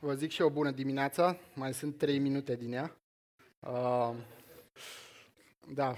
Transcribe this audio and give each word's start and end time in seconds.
Vă 0.00 0.14
zic 0.14 0.30
și 0.30 0.42
o 0.42 0.50
bună 0.50 0.70
dimineața, 0.70 1.36
mai 1.54 1.74
sunt 1.74 1.98
trei 1.98 2.18
minute 2.18 2.56
din 2.56 2.72
ea. 2.72 2.96
Uh, 3.60 4.14
da, 5.74 5.94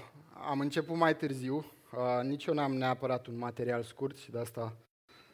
am 0.47 0.59
început 0.59 0.95
mai 0.95 1.15
târziu, 1.15 1.55
uh, 1.55 2.23
nici 2.23 2.45
eu 2.45 2.53
n-am 2.53 2.73
neapărat 2.73 3.27
un 3.27 3.37
material 3.37 3.83
scurt 3.83 4.17
și 4.17 4.31
de 4.31 4.37
asta 4.39 4.77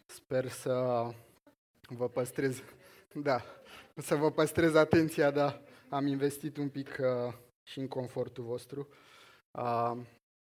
sper 0.05 0.47
să 0.47 0.73
vă 1.81 2.09
păstrez, 2.09 2.61
da, 3.13 3.41
să 3.95 4.15
vă 4.15 4.31
păstrez 4.31 4.75
atenția, 4.75 5.31
da, 5.31 5.61
am 5.89 6.05
investit 6.05 6.57
un 6.57 6.69
pic 6.69 6.97
uh, 6.99 7.33
și 7.63 7.79
în 7.79 7.87
confortul 7.87 8.43
vostru. 8.43 8.87
Uh, 9.51 9.97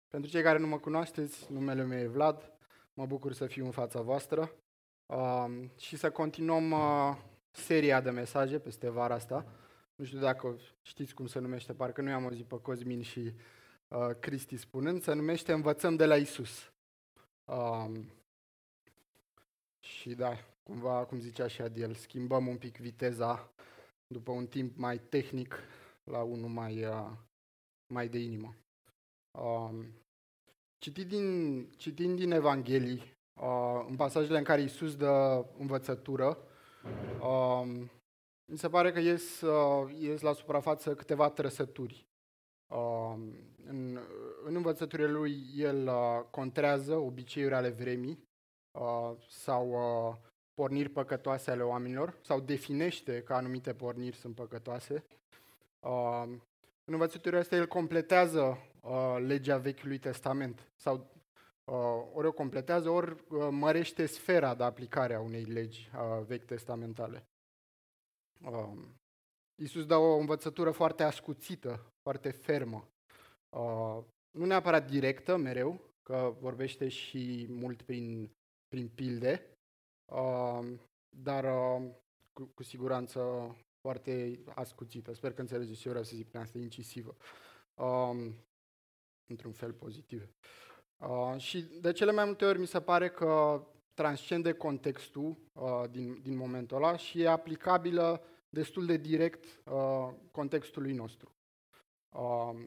pentru 0.09 0.31
cei 0.31 0.43
care 0.43 0.59
nu 0.59 0.67
mă 0.67 0.79
cunoașteți, 0.79 1.53
numele 1.53 1.83
meu 1.83 1.99
e 1.99 2.07
Vlad, 2.07 2.53
mă 2.95 3.07
bucur 3.07 3.33
să 3.33 3.47
fiu 3.47 3.65
în 3.65 3.71
fața 3.71 4.01
voastră. 4.01 4.51
Uh, 5.07 5.47
și 5.77 5.97
să 5.97 6.11
continuăm 6.11 6.71
uh, 6.71 7.17
seria 7.55 8.01
de 8.01 8.11
mesaje 8.11 8.59
peste 8.59 8.89
vara 8.89 9.15
asta. 9.15 9.47
Nu 9.95 10.05
știu 10.05 10.19
dacă 10.19 10.59
știți 10.83 11.15
cum 11.15 11.27
se 11.27 11.39
numește, 11.39 11.73
parcă 11.73 12.01
nu 12.01 12.09
i-am 12.09 12.25
auzit 12.25 12.47
pe 12.47 12.61
Cosmin 12.61 13.03
și 13.03 13.33
uh, 13.89 14.11
Cristi 14.21 14.57
spunând, 14.57 15.03
se 15.03 15.13
numește 15.13 15.53
Învățăm 15.53 15.97
de 15.97 16.07
la 16.07 16.17
Isus. 16.17 16.73
Um, 17.45 18.11
și 19.81 20.15
da, 20.15 20.37
cumva, 20.63 21.05
cum 21.05 21.21
zicea 21.21 21.47
și 21.47 21.61
Adiel, 21.61 21.95
schimbăm 21.95 22.47
un 22.47 22.57
pic 22.57 22.77
viteza 22.77 23.53
după 24.07 24.31
un 24.31 24.47
timp 24.47 24.77
mai 24.77 24.99
tehnic 24.99 25.59
la 26.05 26.23
unul 26.23 26.49
mai, 26.49 26.85
uh, 26.85 27.11
mai 27.87 28.09
de 28.09 28.19
inimă. 28.19 28.55
Um, 29.31 29.87
citit 30.79 31.09
din, 31.09 31.67
citind 31.77 32.19
din 32.19 32.31
Evanghelii, 32.31 33.17
uh, 33.35 33.85
în 33.89 33.97
pasajele 33.97 34.39
în 34.39 34.45
care 34.45 34.63
Isus 34.63 34.97
dă 34.97 35.45
învățătură, 35.59 36.39
Um, 37.21 37.91
mi 38.45 38.59
se 38.59 38.69
pare 38.69 38.93
că 38.93 38.99
ies, 38.99 39.41
uh, 39.41 39.95
ies 39.99 40.21
la 40.21 40.33
suprafață 40.33 40.95
câteva 40.95 41.31
trăsături. 41.31 42.07
Um, 42.67 43.35
în, 43.67 43.99
în 44.45 44.55
învățăturile 44.55 45.09
lui, 45.09 45.45
el 45.57 45.87
uh, 45.87 46.25
contrează 46.31 46.95
obiceiuri 46.95 47.55
ale 47.55 47.69
vremii 47.69 48.29
uh, 48.73 49.13
sau 49.29 49.69
uh, 49.69 50.17
porniri 50.55 50.89
păcătoase 50.89 51.51
ale 51.51 51.63
oamenilor 51.63 52.19
sau 52.21 52.41
definește 52.41 53.23
că 53.23 53.35
anumite 53.35 53.75
porniri 53.75 54.17
sunt 54.17 54.35
păcătoase. 54.35 55.05
Uh, 55.81 56.23
în 56.85 56.93
învățăturile 56.93 57.41
astea, 57.41 57.59
el 57.59 57.67
completează 57.67 58.59
uh, 58.81 59.17
legea 59.19 59.57
Vechiului 59.57 59.99
Testament 59.99 60.69
sau 60.77 60.95
Uh, 60.97 61.14
ori 62.13 62.27
o 62.27 62.33
completează, 62.33 62.89
ori 62.89 63.11
uh, 63.11 63.49
mărește 63.51 64.07
sfera 64.07 64.55
de 64.55 64.63
aplicare 64.63 65.15
a 65.15 65.21
unei 65.21 65.45
legi 65.45 65.91
uh, 65.95 66.25
vechi 66.27 66.45
testamentale. 66.45 67.29
Iisus 69.55 69.87
dă 69.87 69.97
o 69.97 70.17
învățătură 70.17 70.71
foarte 70.71 71.03
ascuțită, 71.03 71.93
foarte 72.03 72.31
fermă. 72.31 72.89
Nu 74.31 74.45
neapărat 74.45 74.91
directă, 74.91 75.37
mereu, 75.37 75.81
că 76.03 76.37
vorbește 76.41 76.89
și 76.89 77.47
mult 77.49 77.83
prin, 77.83 78.31
prin 78.69 78.89
pilde, 78.89 79.59
dar 81.17 81.45
cu, 82.33 82.45
cu 82.55 82.63
siguranță 82.63 83.21
foarte 83.81 84.41
ascuțită. 84.55 85.13
Sper 85.13 85.33
că 85.33 85.41
înțelegeți 85.41 85.81
ce 85.81 85.89
vreau 85.89 86.05
să 86.05 86.17
zic 86.17 86.29
prin 86.29 86.41
asta, 86.41 86.59
incisivă. 86.59 87.17
Într-un 89.27 89.53
fel 89.53 89.73
pozitiv. 89.73 90.23
Uh, 90.23 90.64
și 91.37 91.63
de 91.81 91.93
cele 91.93 92.13
mai 92.13 92.25
multe 92.25 92.45
ori 92.45 92.59
mi 92.59 92.67
se 92.67 92.81
pare 92.81 93.09
că 93.11 93.63
transcende 93.95 94.53
contextul 94.53 95.37
uh, 95.53 95.85
din, 95.91 96.21
din 96.23 96.37
momentul 96.37 96.77
ăla 96.77 96.97
și 96.97 97.21
e 97.21 97.29
aplicabilă 97.29 98.23
destul 98.49 98.87
de 98.87 98.97
direct 98.97 99.45
uh, 99.65 100.09
contextului 100.31 100.93
nostru. 100.93 101.35
Uh, 102.09 102.67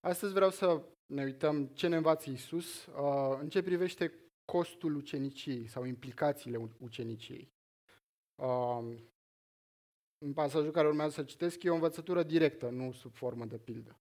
astăzi 0.00 0.32
vreau 0.32 0.50
să 0.50 0.82
ne 1.06 1.22
uităm 1.24 1.66
ce 1.66 1.88
ne 1.88 1.96
învață 1.96 2.30
Isus 2.30 2.86
uh, 2.86 3.38
în 3.40 3.48
ce 3.48 3.62
privește 3.62 4.12
costul 4.44 4.94
uceniciei 4.94 5.66
sau 5.66 5.84
implicațiile 5.84 6.70
uceniciei. 6.78 7.52
Uh, 8.34 8.96
în 10.18 10.32
pasajul 10.32 10.70
care 10.70 10.86
urmează 10.86 11.12
să 11.12 11.22
citesc 11.22 11.62
e 11.62 11.70
o 11.70 11.74
învățătură 11.74 12.22
directă, 12.22 12.68
nu 12.68 12.92
sub 12.92 13.14
formă 13.14 13.44
de 13.44 13.58
pildă. 13.58 13.98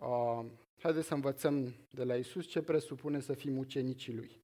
Uh, 0.00 0.46
haideți 0.78 1.06
să 1.06 1.14
învățăm 1.14 1.74
de 1.90 2.04
la 2.04 2.16
Isus 2.16 2.46
ce 2.46 2.62
presupune 2.62 3.20
să 3.20 3.34
fim 3.34 3.58
ucenicii 3.58 4.14
Lui. 4.14 4.42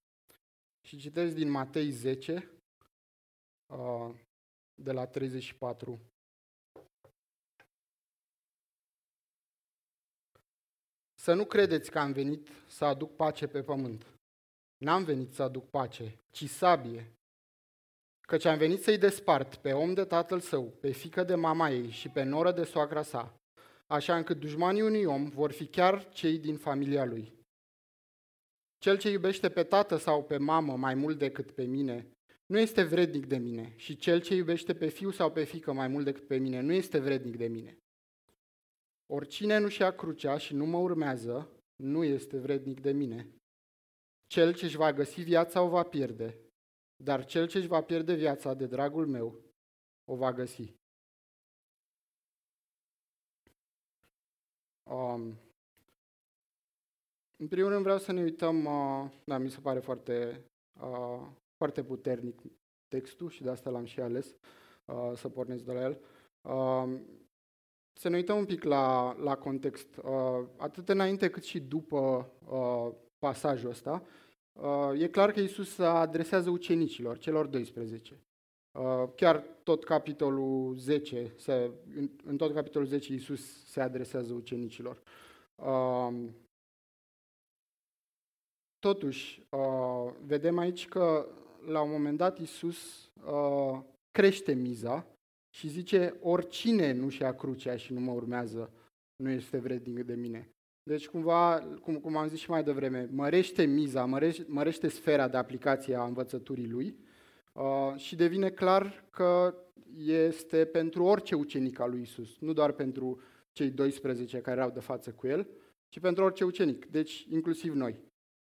Și 0.81 0.97
citesc 0.97 1.35
din 1.35 1.51
Matei 1.51 1.91
10, 1.91 2.51
uh, 3.67 4.15
de 4.75 4.93
la 4.93 5.07
34. 5.07 6.01
Să 11.15 11.35
nu 11.35 11.45
credeți 11.45 11.91
că 11.91 11.99
am 11.99 12.13
venit 12.13 12.49
să 12.69 12.85
aduc 12.85 13.17
pace 13.17 13.47
pe 13.47 13.63
pământ. 13.63 14.07
N-am 14.77 15.05
venit 15.05 15.33
să 15.33 15.43
aduc 15.43 15.71
pace, 15.71 16.19
ci 16.31 16.49
sabie. 16.49 17.13
Căci 18.21 18.45
am 18.45 18.59
venit 18.59 18.83
să-i 18.83 18.99
despart 18.99 19.55
pe 19.55 19.73
om 19.73 19.95
de 19.95 20.05
tatăl 20.05 20.41
său, 20.41 20.65
pe 20.65 20.93
fică 20.93 21.25
de 21.25 21.35
mama 21.35 21.71
ei 21.71 21.91
și 21.91 22.09
pe 22.09 22.23
noră 22.23 22.53
de 22.53 22.65
soacra 22.65 23.03
sa, 23.03 23.41
așa 23.87 24.17
încât 24.17 24.41
dușmanii 24.41 24.83
unui 24.83 25.05
om 25.05 25.29
vor 25.29 25.53
fi 25.53 25.67
chiar 25.67 26.09
cei 26.09 26.39
din 26.39 26.57
familia 26.57 27.05
lui. 27.05 27.35
Cel 28.79 28.99
ce 28.99 29.11
iubește 29.11 29.49
pe 29.49 29.63
tată 29.63 29.97
sau 29.97 30.25
pe 30.25 30.37
mamă 30.37 30.77
mai 30.77 30.95
mult 30.95 31.19
decât 31.19 31.51
pe 31.51 31.65
mine, 31.65 32.11
nu 32.47 32.59
este 32.59 32.83
vrednic 32.83 33.27
de 33.27 33.37
mine 33.37 33.73
și 33.77 33.97
cel 33.97 34.21
ce 34.21 34.35
iubește 34.35 34.75
pe 34.75 34.89
fiu 34.89 35.11
sau 35.11 35.33
pe 35.33 35.45
fică 35.45 35.73
mai 35.73 35.89
mult 35.89 36.05
decât 36.05 36.27
pe 36.27 36.37
mine, 36.37 36.61
nu 36.61 36.73
este 36.73 36.99
vrednic 36.99 37.37
de 37.37 37.47
mine. 37.47 37.79
Oricine 39.07 39.59
nu-și 39.59 39.81
ia 39.81 39.91
crucea 39.91 40.39
și 40.39 40.55
nu 40.55 40.67
mă 40.67 40.79
urmează, 40.79 41.51
nu 41.77 42.05
este 42.05 42.39
vrednic 42.39 42.81
de 42.81 42.93
mine. 42.93 43.29
Cel 44.27 44.55
ce 44.55 44.65
își 44.65 44.77
va 44.77 44.93
găsi 44.93 45.23
viața 45.23 45.63
o 45.63 45.69
va 45.69 45.83
pierde, 45.83 46.39
dar 46.97 47.25
cel 47.25 47.49
ce 47.49 47.59
își 47.59 47.67
va 47.67 47.83
pierde 47.83 48.15
viața 48.15 48.55
de 48.55 48.67
dragul 48.67 49.07
meu 49.07 49.41
o 50.05 50.17
va 50.17 50.33
găsi. 50.33 50.76
Um, 54.91 55.39
în 57.37 57.49
primul 57.49 57.71
rând 57.71 57.83
vreau 57.83 57.99
să 57.99 58.13
ne 58.13 58.23
uităm, 58.23 58.65
uh, 58.65 59.11
da, 59.25 59.39
mi 59.39 59.51
se 59.51 59.61
pare 59.61 59.81
foarte, 59.81 60.45
uh, 60.81 61.27
foarte 61.57 61.85
puternic 61.85 62.41
textul 62.89 63.31
și 63.31 63.43
de 63.43 63.51
asta 63.51 63.71
l-am 63.71 63.85
și 63.85 64.01
ales 64.01 64.37
uh, 64.85 65.13
să 65.15 65.29
pornesc 65.29 65.65
de 65.65 65.73
la 65.73 65.81
el. 65.81 66.01
Uh, 66.41 67.01
să 67.93 68.09
ne 68.09 68.17
uităm 68.17 68.37
un 68.37 68.45
pic 68.45 68.63
la, 68.63 69.17
la 69.19 69.37
context. 69.37 69.97
Uh, 69.97 70.45
atât 70.57 70.89
înainte 70.89 71.31
cât 71.31 71.45
și 71.45 71.61
după 71.61 72.33
uh, 72.49 72.95
pasajul 73.19 73.71
ăsta, 73.71 74.03
uh, 74.53 75.01
e 75.01 75.09
clar 75.09 75.33
că 75.33 75.41
Isus 75.41 75.75
se 75.75 75.85
adresează 75.85 76.51
ucenicilor, 76.51 77.19
celor 77.19 77.47
12. 77.47 78.26
Uh, 78.79 79.09
chiar 79.15 79.45
tot 79.63 79.85
capitolul 79.85 80.75
10, 80.75 81.33
se, 81.37 81.71
în 82.25 82.37
tot 82.37 82.55
capitolul 82.55 82.87
10 82.87 83.13
Iisus 83.13 83.65
se 83.67 83.81
adresează 83.81 84.33
ucenicilor. 84.33 85.03
Um, 85.55 86.35
totuși, 88.79 89.43
uh, 89.51 90.13
vedem 90.27 90.59
aici 90.59 90.89
că 90.89 91.29
la 91.67 91.81
un 91.81 91.91
moment 91.91 92.17
dat 92.17 92.39
Iisus 92.39 93.11
uh, 93.27 93.81
crește 94.11 94.53
miza 94.53 95.07
și 95.57 95.69
zice, 95.69 96.17
oricine 96.21 96.93
nu-și 96.93 97.23
ia 97.23 97.35
crucea 97.35 97.77
și 97.77 97.93
nu 97.93 98.01
mă 98.01 98.13
urmează, 98.13 98.71
nu 99.23 99.31
este 99.31 99.59
vrednic 99.59 100.05
de 100.05 100.15
mine. 100.15 100.51
Deci, 100.83 101.09
cumva, 101.09 101.59
cum, 101.83 101.97
cum 101.97 102.17
am 102.17 102.29
zis 102.29 102.39
și 102.39 102.51
mai 102.51 102.65
devreme, 102.65 103.09
mărește 103.13 103.65
miza, 103.65 104.05
mărește, 104.05 104.45
mărește 104.49 104.89
sfera 104.89 105.29
de 105.29 105.37
aplicație 105.37 105.95
a 105.95 106.05
învățăturii 106.05 106.69
lui 106.69 106.97
Uh, 106.99 107.06
și 107.97 108.17
devine 108.17 108.51
clar 108.51 109.05
că 109.11 109.55
este 110.05 110.65
pentru 110.65 111.05
orice 111.05 111.35
ucenic 111.35 111.79
al 111.79 111.91
lui 111.91 112.01
Isus, 112.01 112.39
nu 112.39 112.53
doar 112.53 112.73
pentru 112.73 113.21
cei 113.53 113.71
12 113.71 114.41
care 114.41 114.57
erau 114.57 114.71
de 114.71 114.81
față 114.81 115.11
cu 115.11 115.27
el, 115.27 115.49
ci 115.89 116.01
pentru 116.01 116.25
orice 116.25 116.45
ucenic, 116.45 116.87
deci 116.87 117.27
inclusiv 117.31 117.75
noi. 117.75 118.05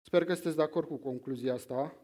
Sper 0.02 0.26
că 0.26 0.34
sunteți 0.34 0.56
de 0.56 0.62
acord 0.62 0.88
cu 0.88 0.98
concluzia 0.98 1.54
asta, 1.54 1.96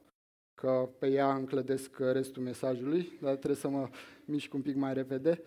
că 0.53 0.89
pe 0.99 1.07
ea 1.07 1.35
înclădesc 1.35 1.99
restul 1.99 2.43
mesajului, 2.43 3.17
dar 3.21 3.35
trebuie 3.35 3.55
să 3.55 3.69
mă 3.69 3.89
mișc 4.25 4.53
un 4.53 4.61
pic 4.61 4.75
mai 4.75 4.93
repede. 4.93 5.41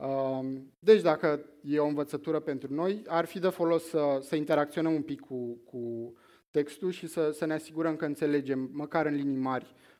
Um, 0.00 0.72
deci 0.78 1.00
dacă 1.00 1.44
e 1.62 1.78
o 1.78 1.86
învățătură 1.86 2.40
pentru 2.40 2.74
noi, 2.74 3.02
ar 3.06 3.24
fi 3.24 3.38
de 3.38 3.48
folos 3.48 3.84
să, 3.84 4.18
să 4.20 4.36
interacționăm 4.36 4.94
un 4.94 5.02
pic 5.02 5.20
cu, 5.20 5.58
cu 5.64 6.14
textul 6.50 6.90
și 6.90 7.06
să, 7.06 7.30
să 7.30 7.44
ne 7.44 7.52
asigurăm 7.52 7.96
că 7.96 8.04
înțelegem, 8.04 8.70
măcar 8.72 9.06
în 9.06 9.14
linii 9.14 9.36
mari, 9.36 9.74
Uh, 9.74 9.93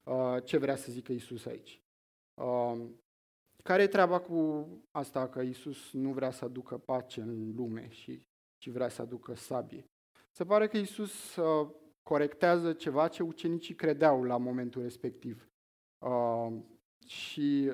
ce 0.44 0.56
vrea 0.56 0.76
să 0.76 0.92
zică 0.92 1.12
Isus 1.12 1.46
aici. 1.46 1.82
Uh, 2.34 2.86
care 3.62 3.82
e 3.82 3.86
treaba 3.86 4.20
cu 4.20 4.66
asta 4.90 5.28
că 5.28 5.40
Isus 5.40 5.92
nu 5.92 6.12
vrea 6.12 6.30
să 6.30 6.44
aducă 6.44 6.78
pace 6.78 7.20
în 7.20 7.54
lume 7.54 7.88
și 7.88 8.22
ci 8.58 8.68
vrea 8.68 8.88
să 8.88 9.02
aducă 9.02 9.34
sabie? 9.34 9.84
Se 10.30 10.44
pare 10.44 10.66
că 10.66 10.76
Isus 10.76 11.36
uh, 11.36 11.68
corectează 12.02 12.72
ceva 12.72 13.08
ce 13.08 13.22
ucenicii 13.22 13.74
credeau 13.74 14.24
la 14.24 14.36
momentul 14.36 14.82
respectiv. 14.82 15.48
Și 17.06 17.72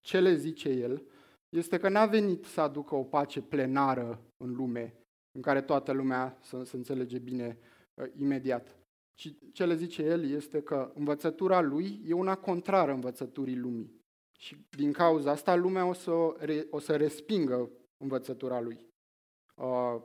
ce 0.00 0.20
le 0.20 0.34
zice 0.34 0.68
el 0.68 1.06
este 1.48 1.78
că 1.78 1.88
n-a 1.88 2.06
venit 2.06 2.44
să 2.44 2.60
aducă 2.60 2.94
o 2.94 3.04
pace 3.04 3.42
plenară 3.42 4.20
în 4.36 4.54
lume, 4.54 4.94
în 5.32 5.42
care 5.42 5.62
toată 5.62 5.92
lumea 5.92 6.38
să, 6.40 6.62
să 6.62 6.76
înțelege 6.76 7.18
bine 7.18 7.58
uh, 7.94 8.10
imediat. 8.16 8.75
Și 9.18 9.38
ce 9.52 9.66
le 9.66 9.74
zice 9.74 10.02
el 10.02 10.30
este 10.30 10.62
că 10.62 10.92
învățătura 10.94 11.60
lui 11.60 12.02
e 12.06 12.12
una 12.12 12.36
contrară 12.36 12.92
învățăturii 12.92 13.56
lumii. 13.56 14.04
Și 14.38 14.66
din 14.70 14.92
cauza 14.92 15.30
asta 15.30 15.54
lumea 15.54 15.86
o 15.86 15.92
să, 15.92 16.10
o 16.70 16.78
să 16.78 16.96
respingă 16.96 17.70
învățătura 17.96 18.60
lui. 18.60 18.86
Uh, 19.54 20.02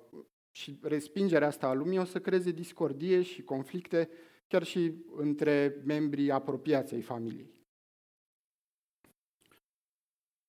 și 0.51 0.79
respingerea 0.81 1.47
asta 1.47 1.67
a 1.67 1.73
lumii 1.73 1.99
o 1.99 2.03
să 2.03 2.19
creeze 2.19 2.51
discordie 2.51 3.21
și 3.21 3.43
conflicte 3.43 4.09
chiar 4.47 4.63
și 4.63 4.93
între 5.15 5.81
membrii 5.85 6.31
apropiați 6.31 6.93
ai 6.93 7.01
familiei. 7.01 7.59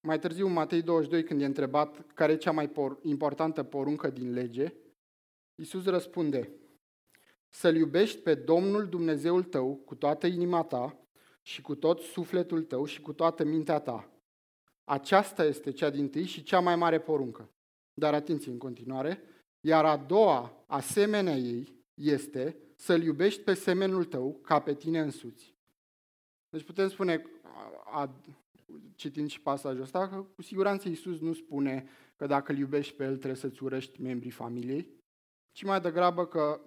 Mai 0.01 0.19
târziu, 0.19 0.47
în 0.47 0.53
Matei 0.53 0.83
22, 0.83 1.25
când 1.25 1.41
e 1.41 1.45
întrebat 1.45 2.13
care 2.15 2.33
e 2.33 2.37
cea 2.37 2.53
mai 2.53 2.69
por- 2.71 3.03
importantă 3.03 3.63
poruncă 3.63 4.11
din 4.11 4.33
lege, 4.33 4.75
Iisus 5.55 5.85
răspunde, 5.85 6.53
să-L 7.55 7.77
iubești 7.77 8.19
pe 8.19 8.35
Domnul 8.35 8.89
Dumnezeul 8.89 9.43
tău 9.43 9.77
cu 9.77 9.95
toată 9.95 10.27
inima 10.27 10.63
ta 10.63 10.97
și 11.43 11.61
cu 11.61 11.75
tot 11.75 12.01
sufletul 12.01 12.63
tău 12.63 12.85
și 12.85 13.01
cu 13.01 13.13
toată 13.13 13.45
mintea 13.45 13.79
ta. 13.79 14.11
Aceasta 14.85 15.45
este 15.45 15.73
cea 15.73 15.91
din 15.91 16.09
tâi 16.09 16.25
și 16.25 16.43
cea 16.43 16.61
mai 16.61 16.77
mare 16.77 17.01
poruncă. 17.01 17.51
Dar 17.95 18.15
atenție 18.15 18.53
în 18.53 18.59
continuare, 18.59 19.23
iar 19.61 19.85
a 19.85 19.97
doua, 19.97 20.65
asemenea 20.67 21.37
ei, 21.37 21.85
este 21.95 22.57
să-L 22.77 23.03
iubești 23.03 23.43
pe 23.43 23.55
semenul 23.55 24.05
tău 24.05 24.39
ca 24.43 24.61
pe 24.61 24.75
tine 24.75 25.01
însuți. 25.01 25.55
Deci 26.49 26.65
putem 26.65 26.89
spune, 26.89 27.25
a, 27.85 28.21
citind 28.95 29.31
și 29.31 29.41
pasajul 29.41 29.83
ăsta, 29.83 30.09
că 30.09 30.17
cu 30.17 30.43
siguranță 30.43 30.89
Iisus 30.89 31.21
nu 31.21 31.33
spune 31.33 31.89
că 32.17 32.27
dacă 32.27 32.53
îl 32.53 32.59
iubești 32.59 32.95
pe 32.95 33.05
El 33.05 33.17
trebuie 33.17 33.35
să-ți 33.35 33.63
urăști 33.63 34.03
membrii 34.03 34.31
familiei, 34.31 34.89
ci 35.53 35.63
mai 35.63 35.81
degrabă 35.81 36.27
că, 36.27 36.61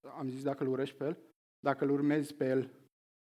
am 0.00 0.28
zis 0.28 0.42
dacă 0.42 0.62
îl 0.62 0.70
urăști 0.70 0.96
pe 0.96 1.04
El, 1.04 1.18
dacă 1.58 1.84
îl 1.84 1.90
urmezi 1.90 2.34
pe 2.34 2.48
El, 2.48 2.70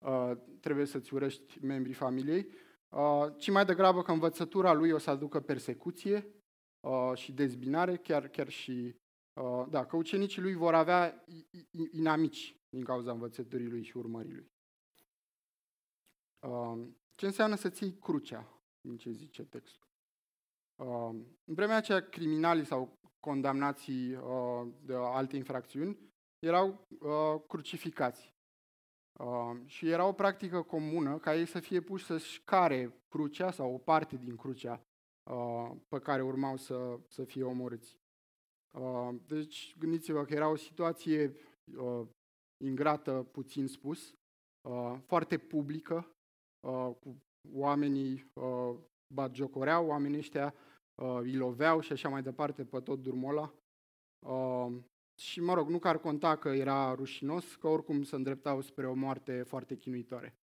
uh, 0.04 0.32
trebuie 0.60 0.86
să-ți 0.86 1.14
urăști 1.14 1.64
membrii 1.64 1.94
familiei, 1.94 2.48
uh, 2.88 3.26
ci 3.36 3.50
mai 3.50 3.64
degrabă 3.64 4.02
că 4.02 4.12
învățătura 4.12 4.72
Lui 4.72 4.90
o 4.90 4.98
să 4.98 5.10
aducă 5.10 5.40
persecuție 5.40 6.34
uh, 6.80 7.12
și 7.14 7.32
dezbinare, 7.32 7.96
chiar, 7.96 8.28
chiar 8.28 8.48
și 8.48 9.00
Uh, 9.40 9.66
da, 9.68 9.86
că 9.86 9.96
ucenicii 9.96 10.42
lui 10.42 10.54
vor 10.54 10.74
avea 10.74 11.24
inamici 11.90 12.56
din 12.68 12.84
cauza 12.84 13.12
învățăturii 13.12 13.68
lui 13.68 13.82
și 13.82 13.96
urmării 13.96 14.32
lui. 14.32 14.50
Uh, 16.46 16.88
ce 17.14 17.26
înseamnă 17.26 17.56
să 17.56 17.70
ții 17.70 17.98
crucea, 17.98 18.62
din 18.80 18.96
ce 18.96 19.10
zice 19.10 19.44
textul? 19.44 19.88
Uh, 20.74 21.10
în 21.44 21.54
vremea 21.54 21.76
aceea, 21.76 22.08
criminalii 22.08 22.64
sau 22.64 22.98
condamnații 23.20 24.10
de 24.82 24.94
alte 24.94 25.36
infracțiuni 25.36 26.11
erau 26.42 26.88
crucificați. 27.48 28.34
Și 29.64 29.88
era 29.88 30.06
o 30.06 30.12
practică 30.12 30.62
comună 30.62 31.18
ca 31.18 31.36
ei 31.36 31.46
să 31.46 31.60
fie 31.60 31.80
puși 31.80 32.04
să-și 32.04 32.42
care 32.44 33.02
crucea 33.08 33.50
sau 33.50 33.74
o 33.74 33.78
parte 33.78 34.16
din 34.16 34.36
crucea 34.36 34.82
pe 35.88 35.98
care 35.98 36.22
urmau 36.22 36.56
să, 36.56 36.98
să 37.08 37.24
fie 37.24 37.44
omorâți. 37.44 38.02
Uh, 38.78 39.14
deci 39.26 39.76
gândiți-vă 39.78 40.24
că 40.24 40.34
era 40.34 40.48
o 40.48 40.56
situație 40.56 41.32
uh, 41.76 42.06
ingrată, 42.64 43.28
puțin 43.32 43.66
spus, 43.66 44.14
uh, 44.68 44.98
foarte 45.06 45.38
publică, 45.38 46.06
cu 47.00 47.22
oamenii 47.52 48.32
batjocoreau, 49.14 49.86
oamenii 49.86 50.18
ăștia 50.18 50.54
îi 51.20 51.36
loveau 51.36 51.80
și 51.80 51.92
așa 51.92 52.08
mai 52.08 52.22
departe 52.22 52.64
pe 52.64 52.80
tot 52.80 53.02
drumul 53.02 53.36
ăla. 53.36 53.54
Și 55.22 55.40
mă 55.40 55.54
rog, 55.54 55.68
nu 55.68 55.78
că 55.78 55.88
ar 55.88 55.98
conta 55.98 56.36
că 56.36 56.48
era 56.48 56.94
rușinos, 56.94 57.54
că 57.54 57.66
oricum 57.66 58.02
se 58.02 58.14
îndreptau 58.14 58.60
spre 58.60 58.86
o 58.86 58.94
moarte 58.94 59.42
foarte 59.42 59.76
chinuitoare. 59.76 60.36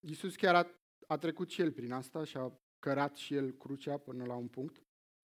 Iisus 0.00 0.36
chiar 0.36 0.54
a, 0.54 0.66
a 1.06 1.18
trecut 1.18 1.50
și 1.50 1.60
el 1.60 1.72
prin 1.72 1.92
asta 1.92 2.24
și 2.24 2.36
a 2.36 2.60
cărat 2.78 3.16
și 3.16 3.34
el 3.34 3.50
crucea 3.50 3.98
până 3.98 4.24
la 4.24 4.34
un 4.34 4.48
punct 4.48 4.82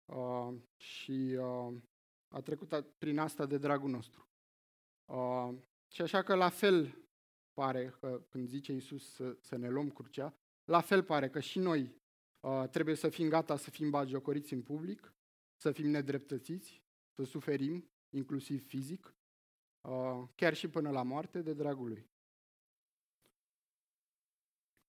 uh, 0.05 0.55
și 0.75 1.37
uh, 1.39 1.73
a 2.27 2.41
trecut 2.41 2.85
prin 2.97 3.19
asta 3.19 3.45
de 3.45 3.57
dragul 3.57 3.89
nostru. 3.89 4.27
Uh, 5.05 5.55
și 5.87 6.01
așa 6.01 6.23
că 6.23 6.35
la 6.35 6.49
fel 6.49 7.07
pare 7.53 7.95
că 7.99 8.25
când 8.29 8.47
zice 8.47 8.71
Iisus 8.71 9.13
să, 9.13 9.37
să 9.39 9.55
ne 9.55 9.69
luăm 9.69 9.89
crucea, 9.89 10.37
la 10.63 10.81
fel 10.81 11.03
pare 11.03 11.29
că 11.29 11.39
și 11.39 11.59
noi 11.59 11.95
uh, 12.39 12.69
trebuie 12.69 12.95
să 12.95 13.09
fim 13.09 13.29
gata 13.29 13.57
să 13.57 13.69
fim 13.69 13.89
bagiocoriți 13.89 14.53
în 14.53 14.61
public, 14.61 15.11
să 15.57 15.71
fim 15.71 15.89
nedreptățiți, 15.89 16.83
să 17.15 17.23
suferim, 17.23 17.89
inclusiv 18.09 18.67
fizic, 18.67 19.15
uh, 19.81 20.27
chiar 20.35 20.53
și 20.53 20.69
până 20.69 20.89
la 20.89 21.03
moarte, 21.03 21.41
de 21.41 21.53
dragul 21.53 21.87
lui. 21.87 22.09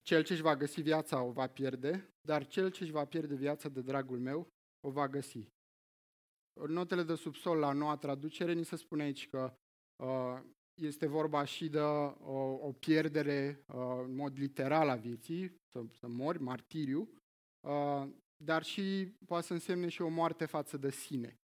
Cel 0.02 0.22
ce 0.22 0.32
își 0.32 0.42
va 0.42 0.56
găsi 0.56 0.80
viața 0.80 1.22
o 1.22 1.30
va 1.30 1.46
pierde, 1.46 2.14
dar 2.20 2.46
cel 2.46 2.70
ce 2.70 2.82
își 2.82 2.92
va 2.92 3.04
pierde 3.04 3.34
viața 3.34 3.68
de 3.68 3.82
dragul 3.82 4.18
meu 4.18 4.52
o 4.80 4.90
va 4.90 5.08
găsi. 5.08 5.52
În 6.52 6.72
notele 6.72 7.02
de 7.02 7.14
subsol 7.14 7.58
la 7.58 7.72
noua 7.72 7.96
traducere 7.96 8.52
ni 8.52 8.64
se 8.64 8.76
spune 8.76 9.02
aici 9.02 9.28
că 9.28 9.56
uh, 9.96 10.40
este 10.74 11.06
vorba 11.06 11.44
și 11.44 11.68
de 11.68 11.80
o, 11.80 12.66
o 12.66 12.72
pierdere 12.72 13.64
uh, 13.66 14.00
în 14.04 14.14
mod 14.14 14.38
literal 14.38 14.88
a 14.88 14.96
vieții, 14.96 15.60
să, 15.66 15.84
să 15.90 16.06
mori, 16.06 16.42
martiriu, 16.42 17.08
uh, 17.60 18.08
dar 18.44 18.62
și 18.62 19.14
poate 19.26 19.46
să 19.46 19.52
însemne 19.52 19.88
și 19.88 20.02
o 20.02 20.08
moarte 20.08 20.46
față 20.46 20.76
de 20.76 20.90
sine, 20.90 21.40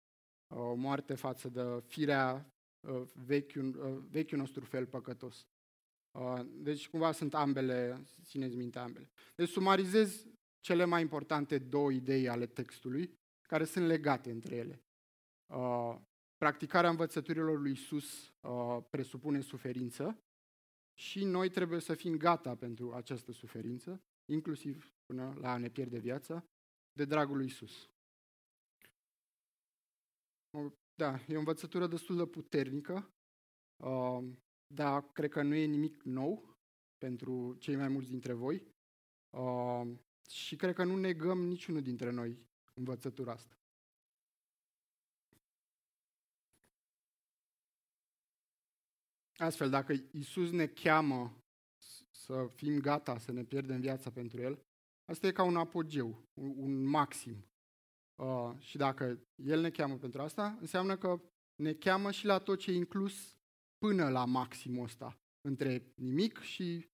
uh, 0.46 0.58
o 0.58 0.74
moarte 0.74 1.14
față 1.14 1.48
de 1.48 1.82
firea 1.86 2.54
uh, 2.80 3.02
vechiul, 3.14 3.76
uh, 3.76 4.04
vechiul 4.10 4.38
nostru 4.38 4.64
fel 4.64 4.86
păcătos. 4.86 5.46
Uh, 6.10 6.40
deci 6.50 6.88
cumva 6.88 7.12
sunt 7.12 7.34
ambele, 7.34 8.04
țineți 8.22 8.56
minte 8.56 8.78
ambele. 8.78 9.10
Deci 9.34 9.48
sumarizez 9.48 10.26
cele 10.60 10.84
mai 10.84 11.00
importante 11.00 11.58
două 11.58 11.92
idei 11.92 12.28
ale 12.28 12.46
textului, 12.46 13.18
care 13.48 13.64
sunt 13.64 13.86
legate 13.86 14.30
între 14.30 14.54
ele. 14.54 14.82
Uh, 15.46 15.96
practicarea 16.36 16.90
învățăturilor 16.90 17.60
lui 17.60 17.72
Isus 17.72 18.32
uh, 18.40 18.78
presupune 18.90 19.40
suferință 19.40 20.22
și 20.94 21.24
noi 21.24 21.48
trebuie 21.48 21.80
să 21.80 21.94
fim 21.94 22.16
gata 22.16 22.54
pentru 22.54 22.92
această 22.92 23.32
suferință, 23.32 24.02
inclusiv 24.24 24.92
până 25.06 25.36
la 25.40 25.52
a 25.52 25.56
ne 25.56 25.68
pierde 25.68 25.98
viața, 25.98 26.44
de 26.92 27.04
dragul 27.04 27.36
lui 27.36 27.46
Isus. 27.46 27.90
Da, 30.94 31.20
e 31.28 31.36
o 31.36 31.38
învățătură 31.38 31.86
destul 31.86 32.16
de 32.16 32.26
puternică 32.26 33.14
dar 34.74 35.12
cred 35.12 35.30
că 35.30 35.42
nu 35.42 35.54
e 35.54 35.64
nimic 35.64 36.02
nou 36.02 36.58
pentru 36.98 37.54
cei 37.54 37.76
mai 37.76 37.88
mulți 37.88 38.10
dintre 38.10 38.32
voi 38.32 38.66
uh, 39.30 39.98
și 40.28 40.56
cred 40.56 40.74
că 40.74 40.84
nu 40.84 40.96
negăm 40.96 41.42
niciunul 41.42 41.82
dintre 41.82 42.10
noi 42.10 42.38
învățătura 42.74 43.32
asta. 43.32 43.54
Astfel, 49.36 49.70
dacă 49.70 49.92
Isus 50.10 50.50
ne 50.50 50.66
cheamă 50.66 51.42
să 52.10 52.46
fim 52.54 52.80
gata 52.80 53.18
să 53.18 53.32
ne 53.32 53.44
pierdem 53.44 53.80
viața 53.80 54.10
pentru 54.10 54.40
El, 54.40 54.64
asta 55.10 55.26
e 55.26 55.32
ca 55.32 55.42
un 55.42 55.56
apogeu, 55.56 56.28
un, 56.34 56.54
un 56.56 56.84
maxim. 56.84 57.44
Uh, 58.14 58.50
și 58.58 58.76
dacă 58.76 59.20
El 59.34 59.60
ne 59.60 59.70
cheamă 59.70 59.94
pentru 59.94 60.22
asta, 60.22 60.56
înseamnă 60.60 60.96
că 60.96 61.20
ne 61.54 61.72
cheamă 61.72 62.10
și 62.10 62.26
la 62.26 62.38
tot 62.38 62.58
ce 62.58 62.70
e 62.70 62.74
inclus 62.74 63.36
până 63.78 64.08
la 64.08 64.24
maximul 64.24 64.84
ăsta. 64.84 65.18
Între 65.40 65.92
nimic 65.94 66.38
și 66.40 66.88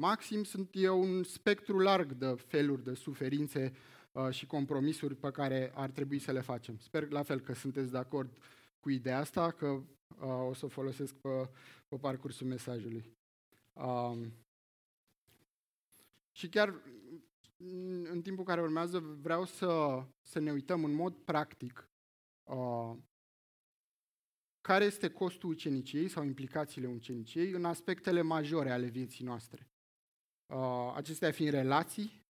maxim 0.00 0.44
sunt 0.44 0.68
e 0.72 0.88
un 0.88 1.22
spectru 1.22 1.78
larg 1.78 2.12
de 2.12 2.34
feluri 2.34 2.84
de 2.84 2.94
suferințe 2.94 3.72
uh, 4.12 4.30
și 4.30 4.46
compromisuri 4.46 5.14
pe 5.14 5.30
care 5.30 5.72
ar 5.74 5.90
trebui 5.90 6.18
să 6.18 6.32
le 6.32 6.40
facem. 6.40 6.78
Sper 6.78 7.10
la 7.10 7.22
fel 7.22 7.40
că 7.40 7.52
sunteți 7.52 7.90
de 7.90 7.98
acord 7.98 8.36
cu 8.80 8.90
ideea 8.90 9.18
asta, 9.18 9.50
că 9.50 9.66
uh, 9.66 10.48
o 10.48 10.54
să 10.54 10.64
o 10.64 10.68
folosesc 10.68 11.14
pe, 11.14 11.50
pe 11.88 11.96
parcursul 11.96 12.46
mesajului. 12.46 13.16
Um, 13.72 14.32
și 16.32 16.48
chiar 16.48 16.82
în 18.04 18.22
timpul 18.22 18.44
care 18.44 18.60
urmează 18.60 18.98
vreau 18.98 19.44
să, 19.44 20.02
să 20.20 20.38
ne 20.38 20.52
uităm 20.52 20.84
în 20.84 20.92
mod 20.92 21.16
practic 21.16 21.90
uh, 22.50 22.96
care 24.60 24.84
este 24.84 25.10
costul 25.10 25.50
uceniciei 25.50 26.08
sau 26.08 26.24
implicațiile 26.24 26.86
uceniciei 26.86 27.50
în 27.50 27.64
aspectele 27.64 28.20
majore 28.20 28.70
ale 28.70 28.86
vieții 28.86 29.24
noastre. 29.24 29.70
Uh, 30.46 30.92
acestea 30.94 31.32
fiind 31.32 31.52
relații 31.52 32.26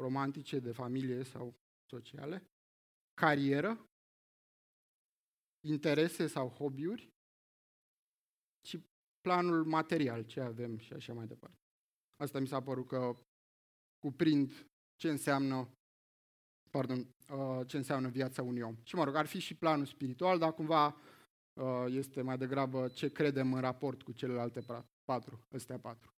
romantice, 0.00 0.58
de 0.58 0.72
familie 0.72 1.22
sau 1.22 1.54
sociale, 1.90 2.50
carieră, 3.14 3.86
interese 5.64 6.26
sau 6.26 6.48
hobby-uri 6.48 7.12
și 8.66 8.86
planul 9.20 9.64
material, 9.64 10.24
ce 10.24 10.40
avem 10.40 10.78
și 10.78 10.92
așa 10.92 11.12
mai 11.12 11.26
departe. 11.26 11.58
asta 12.16 12.38
mi 12.38 12.46
s-a 12.46 12.62
părut 12.62 12.86
că 12.86 13.16
cuprind 14.02 14.66
ce 14.96 15.10
înseamnă 15.10 15.68
pardon, 16.72 17.14
uh, 17.30 17.66
ce 17.66 17.76
înseamnă 17.76 18.08
viața 18.08 18.42
unui 18.42 18.62
om. 18.62 18.76
Și 18.82 18.94
mă 18.94 19.04
rog, 19.04 19.14
ar 19.14 19.26
fi 19.26 19.38
și 19.38 19.54
planul 19.54 19.86
spiritual, 19.86 20.38
dar 20.38 20.54
cumva 20.54 20.96
uh, 21.52 21.84
este 21.88 22.22
mai 22.22 22.38
degrabă 22.38 22.88
ce 22.88 23.12
credem 23.12 23.52
în 23.52 23.60
raport 23.60 24.02
cu 24.02 24.12
celelalte 24.12 24.64
patru, 25.04 25.46
astea 25.50 25.78
patru. 25.78 26.14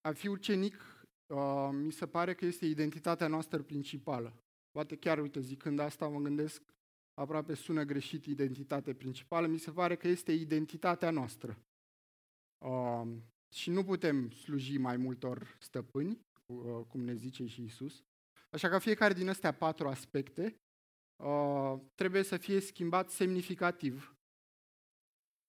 A 0.00 0.12
fi 0.12 0.28
ucenic 0.28 1.06
uh, 1.26 1.68
mi 1.72 1.92
se 1.92 2.06
pare 2.06 2.34
că 2.34 2.44
este 2.44 2.66
identitatea 2.66 3.26
noastră 3.26 3.62
principală. 3.62 4.42
Poate 4.70 4.96
chiar, 4.96 5.18
uite, 5.18 5.40
zicând 5.40 5.78
asta, 5.78 6.08
mă 6.08 6.20
gândesc, 6.20 6.62
aproape 7.14 7.54
sună 7.54 7.82
greșit 7.84 8.26
identitate 8.26 8.94
principală, 8.94 9.46
mi 9.46 9.58
se 9.58 9.70
pare 9.70 9.96
că 9.96 10.08
este 10.08 10.32
identitatea 10.32 11.10
noastră. 11.10 11.58
Uh, 12.58 13.08
și 13.54 13.70
nu 13.70 13.84
putem 13.84 14.30
sluji 14.30 14.78
mai 14.78 14.96
multor 14.96 15.56
stăpâni, 15.58 16.10
uh, 16.10 16.27
cum 16.88 17.00
ne 17.00 17.14
zice 17.14 17.46
și 17.46 17.62
Isus. 17.62 18.04
Așa 18.50 18.68
că 18.68 18.78
fiecare 18.78 19.14
din 19.14 19.28
astea 19.28 19.54
patru 19.54 19.88
aspecte 19.88 20.60
uh, 21.16 21.80
trebuie 21.94 22.22
să 22.22 22.36
fie 22.36 22.60
schimbat 22.60 23.10
semnificativ. 23.10 24.16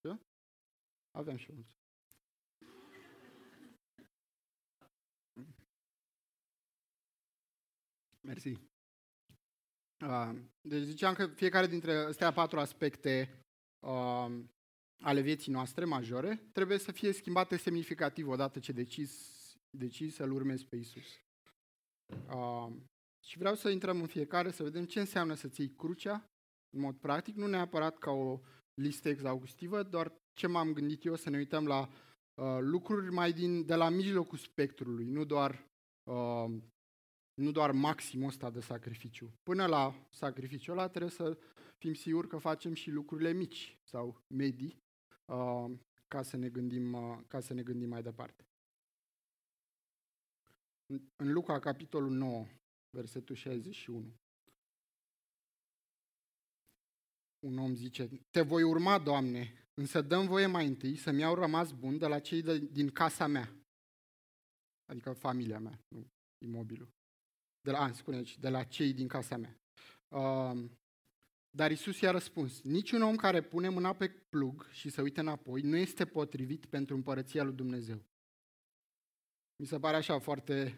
Da? 0.02 0.20
Avem 1.12 1.36
și 1.36 1.50
unul. 1.52 1.66
Mersi. 8.22 8.50
Uh, 10.06 10.40
deci 10.62 10.84
ziceam 10.84 11.14
că 11.14 11.28
fiecare 11.28 11.68
dintre 11.68 11.96
astea 11.96 12.34
patru 12.34 12.60
aspecte 12.60 13.44
uh, 13.80 14.44
ale 15.02 15.22
vieții 15.22 15.52
noastre 15.52 15.86
majore 15.86 16.50
trebuie 16.52 16.78
să 16.78 16.92
fie 16.92 17.12
schimbate 17.12 17.58
semnificativ 17.58 18.28
odată 18.28 18.60
ce 18.60 18.72
decizi, 18.72 19.39
decizi 19.78 20.16
să-L 20.16 20.32
urmezi 20.32 20.66
pe 20.66 20.76
Isus. 20.76 21.08
Uh, 22.34 22.74
și 23.26 23.38
vreau 23.38 23.56
să 23.56 23.70
intrăm 23.70 24.00
în 24.02 24.08
fiecare 24.08 24.52
să 24.52 24.64
vedem 24.64 24.86
ce 24.86 25.00
înseamnă 25.00 25.34
să-ți 25.34 25.62
iei 25.62 25.76
crucea 25.76 26.30
în 26.70 26.80
mod 26.80 26.96
practic, 26.96 27.36
nu 27.36 27.48
neapărat 27.48 27.98
ca 27.98 28.12
o 28.12 28.40
listă 28.74 29.10
exhaustivă, 29.10 29.84
doar 29.84 30.14
ce 30.34 30.48
m-am 30.48 30.74
gândit 30.74 31.06
eu 31.06 31.16
să 31.16 31.30
ne 31.30 31.38
uităm 31.38 31.68
la 31.68 31.80
uh, 31.80 32.58
lucruri 32.60 33.12
mai 33.12 33.34
din, 33.34 33.66
de 33.66 33.76
la 33.76 33.90
mijlocul 33.90 34.38
spectrului, 34.38 35.06
nu 35.06 35.24
doar, 35.24 35.68
uh, 36.04 36.62
nu 37.34 37.52
doar 37.52 37.72
maximul 37.72 38.28
ăsta 38.28 38.50
de 38.50 38.60
sacrificiu. 38.60 39.34
Până 39.44 39.66
la 39.66 40.08
sacrificiul 40.10 40.78
ăla 40.78 40.88
trebuie 40.88 41.12
să 41.12 41.38
fim 41.78 41.94
siguri 41.94 42.28
că 42.28 42.38
facem 42.38 42.74
și 42.74 42.92
lucrurile 42.92 43.34
mici 43.34 43.80
sau 43.84 44.22
medii 44.28 44.84
uh, 45.26 45.72
ca, 46.08 46.22
să 46.22 46.38
ne 46.38 46.50
gândim, 46.50 46.94
uh, 46.94 47.20
ca 47.28 47.40
să 47.40 47.54
ne 47.54 47.64
gândim 47.64 47.90
mai 47.90 48.02
departe. 48.02 48.49
În 51.16 51.32
Luca, 51.32 51.60
capitolul 51.60 52.12
9, 52.12 52.48
versetul 52.90 53.36
61. 53.36 54.14
Un 57.40 57.58
om 57.58 57.76
zice, 57.76 58.10
te 58.30 58.42
voi 58.42 58.64
urma, 58.64 59.00
Doamne, 59.00 59.70
însă 59.74 60.02
dăm 60.02 60.28
voie 60.28 60.46
mai 60.46 60.68
întâi 60.68 60.96
să-mi 60.96 61.20
iau 61.20 61.36
rămas 61.36 61.72
bun 61.72 61.98
de 61.98 62.08
la 62.08 62.20
cei 62.20 62.42
de, 62.42 62.58
din 62.58 62.90
casa 62.90 63.28
mea. 63.28 63.54
Adică 64.86 65.14
familia 65.14 65.60
mea, 65.60 65.80
nu 65.88 66.08
imobilul. 66.46 66.90
De 67.62 67.72
la, 67.72 67.92
spune 67.92 68.18
aici, 68.18 68.38
de 68.38 68.50
la 68.50 68.64
cei 68.64 68.94
din 68.94 69.08
casa 69.08 69.38
mea. 69.38 69.60
Uh, 70.08 70.70
dar 71.50 71.72
Isus 71.72 72.00
i-a 72.00 72.12
răspuns, 72.12 72.62
niciun 72.62 73.02
om 73.02 73.16
care 73.16 73.42
pune 73.42 73.70
mâna 73.70 73.96
pe 73.96 74.10
plug 74.10 74.70
și 74.72 74.90
se 74.90 75.02
uită 75.02 75.20
înapoi 75.20 75.62
nu 75.62 75.76
este 75.76 76.06
potrivit 76.06 76.66
pentru 76.66 76.96
împărăția 76.96 77.44
lui 77.44 77.56
Dumnezeu. 77.56 78.09
Mi 79.60 79.66
se 79.66 79.80
pare 79.80 79.96
așa 79.96 80.20
foarte 80.20 80.78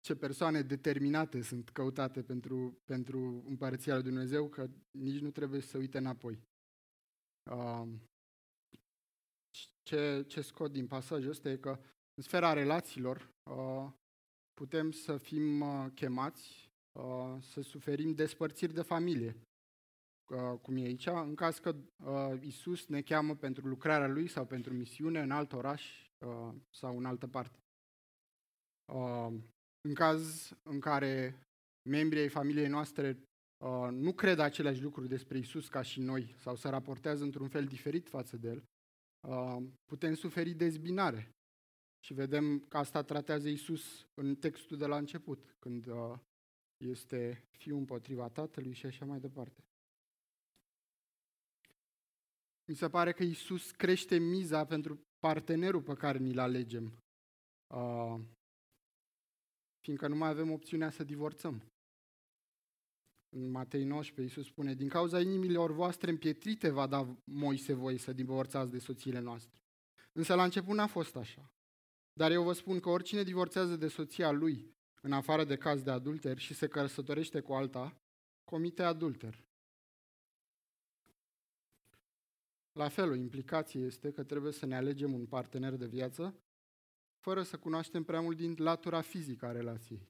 ce 0.00 0.14
persoane 0.14 0.62
determinate 0.62 1.42
sunt 1.42 1.70
căutate 1.70 2.22
pentru, 2.22 2.80
pentru 2.84 3.44
împărăția 3.46 3.94
lui 3.94 4.02
Dumnezeu, 4.02 4.48
că 4.48 4.70
nici 4.90 5.20
nu 5.20 5.30
trebuie 5.30 5.60
să 5.60 5.78
uite 5.78 5.98
înapoi. 5.98 6.42
Uh, 7.50 7.88
ce, 9.82 10.24
ce 10.26 10.40
scot 10.40 10.72
din 10.72 10.86
pasajul 10.86 11.30
ăsta 11.30 11.48
e 11.48 11.56
că 11.56 11.80
în 12.14 12.22
sfera 12.22 12.52
relațiilor 12.52 13.34
uh, 13.42 13.92
putem 14.54 14.90
să 14.90 15.16
fim 15.16 15.60
uh, 15.60 15.86
chemați 15.94 16.72
uh, 16.92 17.36
să 17.40 17.60
suferim 17.60 18.14
despărțiri 18.14 18.74
de 18.74 18.82
familie, 18.82 19.36
uh, 20.30 20.58
cum 20.62 20.76
e 20.76 20.80
aici, 20.80 21.06
în 21.06 21.34
caz 21.34 21.58
că 21.58 21.76
uh, 21.96 22.42
Isus 22.42 22.86
ne 22.86 23.02
cheamă 23.02 23.36
pentru 23.36 23.66
lucrarea 23.66 24.08
Lui 24.08 24.28
sau 24.28 24.46
pentru 24.46 24.72
misiune 24.72 25.20
în 25.20 25.30
alt 25.30 25.52
oraș 25.52 26.10
uh, 26.18 26.54
sau 26.70 26.98
în 26.98 27.04
altă 27.04 27.26
parte. 27.26 27.58
Uh, 28.92 29.34
în 29.80 29.94
caz 29.94 30.52
în 30.62 30.80
care 30.80 31.40
membrii 31.88 32.20
ai 32.20 32.28
familiei 32.28 32.68
noastre 32.68 33.18
uh, 33.64 33.88
nu 33.90 34.12
cred 34.12 34.38
aceleași 34.38 34.82
lucruri 34.82 35.08
despre 35.08 35.38
Isus 35.38 35.68
ca 35.68 35.82
și 35.82 36.00
noi 36.00 36.34
sau 36.36 36.56
se 36.56 36.68
raportează 36.68 37.24
într-un 37.24 37.48
fel 37.48 37.64
diferit 37.64 38.08
față 38.08 38.36
de 38.36 38.48
El, 38.48 38.64
uh, 39.28 39.66
putem 39.84 40.14
suferi 40.14 40.52
dezbinare. 40.52 41.34
Și 42.04 42.14
vedem 42.14 42.58
că 42.68 42.76
asta 42.76 43.02
tratează 43.02 43.48
Isus 43.48 44.06
în 44.14 44.34
textul 44.34 44.76
de 44.76 44.86
la 44.86 44.96
început, 44.96 45.56
când 45.58 45.86
uh, 45.86 46.18
este 46.84 47.48
fiul 47.50 47.78
împotriva 47.78 48.28
tatălui 48.28 48.72
și 48.72 48.86
așa 48.86 49.04
mai 49.04 49.20
departe. 49.20 49.64
Mi 52.68 52.74
se 52.74 52.88
pare 52.88 53.12
că 53.12 53.22
Isus 53.22 53.70
crește 53.70 54.18
miza 54.18 54.64
pentru 54.64 55.00
partenerul 55.18 55.82
pe 55.82 55.94
care 55.94 56.18
ni-l 56.18 56.38
alegem. 56.38 56.98
Uh, 59.80 59.86
fiindcă 59.86 60.08
nu 60.08 60.16
mai 60.16 60.28
avem 60.28 60.50
opțiunea 60.50 60.90
să 60.90 61.04
divorțăm. 61.04 61.62
În 63.28 63.50
Matei 63.50 63.84
19, 63.84 64.22
Iisus 64.22 64.52
spune, 64.52 64.74
din 64.74 64.88
cauza 64.88 65.20
inimilor 65.20 65.72
voastre 65.72 66.10
împietrite 66.10 66.70
va 66.70 66.86
da 66.86 67.16
Moise 67.24 67.72
voi 67.72 67.98
să 67.98 68.12
divorțați 68.12 68.70
de 68.70 68.78
soțiile 68.78 69.20
noastre. 69.20 69.60
Însă 70.12 70.34
la 70.34 70.44
început 70.44 70.74
n-a 70.74 70.86
fost 70.86 71.16
așa. 71.16 71.52
Dar 72.12 72.30
eu 72.30 72.42
vă 72.42 72.52
spun 72.52 72.80
că 72.80 72.88
oricine 72.88 73.22
divorțează 73.22 73.76
de 73.76 73.88
soția 73.88 74.30
lui, 74.30 74.74
în 75.00 75.12
afară 75.12 75.44
de 75.44 75.56
caz 75.56 75.82
de 75.82 75.90
adulter, 75.90 76.38
și 76.38 76.54
se 76.54 76.68
căsătorește 76.68 77.40
cu 77.40 77.52
alta, 77.52 78.00
comite 78.44 78.82
adulter. 78.82 79.44
La 82.72 82.88
fel, 82.88 83.10
o 83.10 83.14
implicație 83.14 83.80
este 83.80 84.12
că 84.12 84.22
trebuie 84.22 84.52
să 84.52 84.66
ne 84.66 84.76
alegem 84.76 85.12
un 85.12 85.26
partener 85.26 85.74
de 85.74 85.86
viață 85.86 86.34
fără 87.20 87.42
să 87.42 87.58
cunoaștem 87.58 88.04
prea 88.04 88.20
mult 88.20 88.36
din 88.36 88.54
latura 88.58 89.00
fizică 89.00 89.46
a 89.46 89.52
relației. 89.52 90.08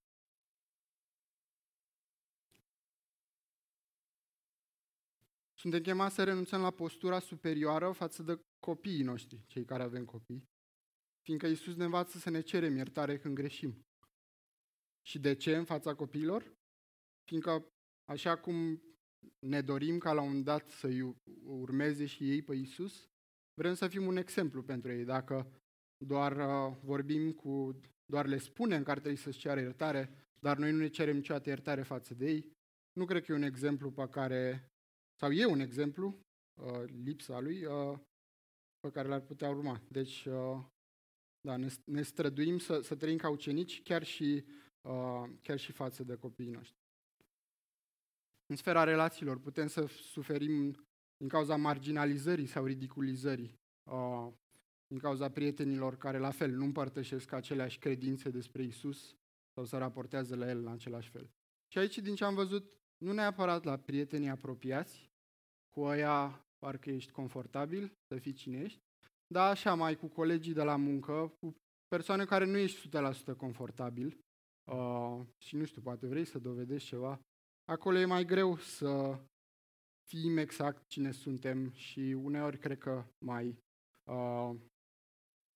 Suntem 5.54 5.82
chemați 5.82 6.14
să 6.14 6.24
renunțăm 6.24 6.60
la 6.60 6.70
postura 6.70 7.18
superioară 7.18 7.92
față 7.92 8.22
de 8.22 8.40
copiii 8.58 9.02
noștri, 9.02 9.44
cei 9.46 9.64
care 9.64 9.82
avem 9.82 10.04
copii, 10.04 10.48
fiindcă 11.22 11.46
Iisus 11.46 11.74
ne 11.74 11.84
învață 11.84 12.18
să 12.18 12.30
ne 12.30 12.40
cerem 12.40 12.76
iertare 12.76 13.18
când 13.18 13.34
greșim. 13.34 13.86
Și 15.02 15.18
de 15.18 15.34
ce 15.34 15.56
în 15.56 15.64
fața 15.64 15.94
copiilor? 15.94 16.56
Fiindcă 17.24 17.72
așa 18.04 18.38
cum 18.38 18.82
ne 19.38 19.60
dorim 19.60 19.98
ca 19.98 20.12
la 20.12 20.20
un 20.20 20.42
dat 20.42 20.70
să 20.70 20.88
urmeze 21.44 22.06
și 22.06 22.30
ei 22.30 22.42
pe 22.42 22.54
Iisus, 22.54 23.10
vrem 23.54 23.74
să 23.74 23.88
fim 23.88 24.06
un 24.06 24.16
exemplu 24.16 24.62
pentru 24.62 24.90
ei. 24.90 25.04
Dacă 25.04 25.59
doar 26.06 26.36
uh, 26.36 26.76
vorbim 26.82 27.32
cu, 27.32 27.80
doar 28.04 28.26
le 28.26 28.38
spunem 28.38 28.82
că 28.82 28.90
ar 28.90 28.98
trebui 28.98 29.16
să-și 29.16 29.38
ceară 29.38 29.60
iertare, 29.60 30.10
dar 30.40 30.56
noi 30.56 30.72
nu 30.72 30.78
ne 30.78 30.88
cerem 30.88 31.16
niciodată 31.16 31.48
iertare 31.48 31.82
față 31.82 32.14
de 32.14 32.30
ei. 32.30 32.52
Nu 32.92 33.04
cred 33.04 33.24
că 33.24 33.32
e 33.32 33.34
un 33.34 33.42
exemplu 33.42 33.90
pe 33.90 34.08
care, 34.08 34.70
sau 35.20 35.32
e 35.32 35.44
un 35.44 35.60
exemplu, 35.60 36.20
uh, 36.60 36.84
lipsa 36.86 37.40
lui, 37.40 37.64
uh, 37.64 37.98
pe 38.80 38.90
care 38.90 39.08
l-ar 39.08 39.20
putea 39.20 39.50
urma. 39.50 39.82
Deci, 39.88 40.24
uh, 40.24 40.64
da, 41.40 41.56
ne, 41.56 41.68
ne 41.84 42.02
străduim 42.02 42.58
să, 42.58 42.80
să 42.80 42.96
trăim 42.96 43.16
ca 43.16 43.28
ucenici, 43.28 43.82
chiar 43.82 44.02
și, 44.02 44.44
uh, 44.88 45.30
chiar 45.42 45.58
și 45.58 45.72
față 45.72 46.04
de 46.04 46.16
copiii 46.16 46.50
noștri. 46.50 46.78
În 48.46 48.56
sfera 48.56 48.84
relațiilor 48.84 49.38
putem 49.38 49.66
să 49.66 49.86
suferim 49.86 50.86
din 51.16 51.28
cauza 51.28 51.56
marginalizării 51.56 52.46
sau 52.46 52.64
ridiculizării. 52.64 53.58
Uh, 53.90 54.32
din 54.90 54.98
cauza 54.98 55.30
prietenilor 55.30 55.96
care 55.96 56.18
la 56.18 56.30
fel 56.30 56.50
nu 56.50 56.64
împărtășesc 56.64 57.32
aceleași 57.32 57.78
credințe 57.78 58.30
despre 58.30 58.62
Isus 58.62 59.16
sau 59.54 59.64
se 59.64 59.76
raportează 59.76 60.36
la 60.36 60.48
El 60.48 60.58
în 60.58 60.68
același 60.68 61.10
fel. 61.10 61.30
Și 61.72 61.78
aici, 61.78 61.98
din 61.98 62.14
ce 62.14 62.24
am 62.24 62.34
văzut, 62.34 62.72
nu 63.04 63.12
neapărat 63.12 63.64
la 63.64 63.76
prietenii 63.76 64.28
apropiați, 64.28 65.10
cu 65.74 65.84
aia 65.84 66.46
parcă 66.58 66.90
ești 66.90 67.12
confortabil 67.12 67.92
să 68.06 68.18
fii 68.18 68.32
cine 68.32 68.60
ești, 68.60 68.80
dar 69.26 69.50
așa 69.50 69.74
mai 69.74 69.96
cu 69.96 70.08
colegii 70.08 70.52
de 70.52 70.62
la 70.62 70.76
muncă, 70.76 71.34
cu 71.40 71.54
persoane 71.88 72.24
care 72.24 72.44
nu 72.44 72.56
ești 72.56 72.88
100% 73.32 73.36
confortabil 73.36 74.18
uh, 74.70 75.20
și 75.38 75.56
nu 75.56 75.64
știu, 75.64 75.82
poate 75.82 76.06
vrei 76.06 76.24
să 76.24 76.38
dovedești 76.38 76.88
ceva, 76.88 77.20
acolo 77.64 77.98
e 77.98 78.04
mai 78.04 78.24
greu 78.24 78.56
să 78.56 79.20
fim 80.08 80.36
exact 80.36 80.86
cine 80.86 81.12
suntem 81.12 81.70
și 81.70 82.00
uneori 82.00 82.58
cred 82.58 82.78
că 82.78 83.04
mai 83.24 83.58
uh, 84.10 84.54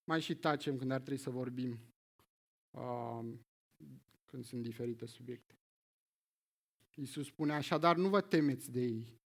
mai 0.05 0.21
și 0.21 0.35
tacem 0.35 0.77
când 0.77 0.91
ar 0.91 1.01
trebui 1.01 1.23
să 1.23 1.31
vorbim 1.31 1.79
uh, 2.71 3.35
când 4.25 4.45
sunt 4.45 4.63
diferite 4.63 5.07
subiecte. 5.07 5.59
Iisus 6.95 7.27
spune 7.27 7.53
așadar, 7.53 7.97
nu 7.97 8.09
vă 8.09 8.21
temeți 8.21 8.71
de 8.71 8.81
ei. 8.81 9.23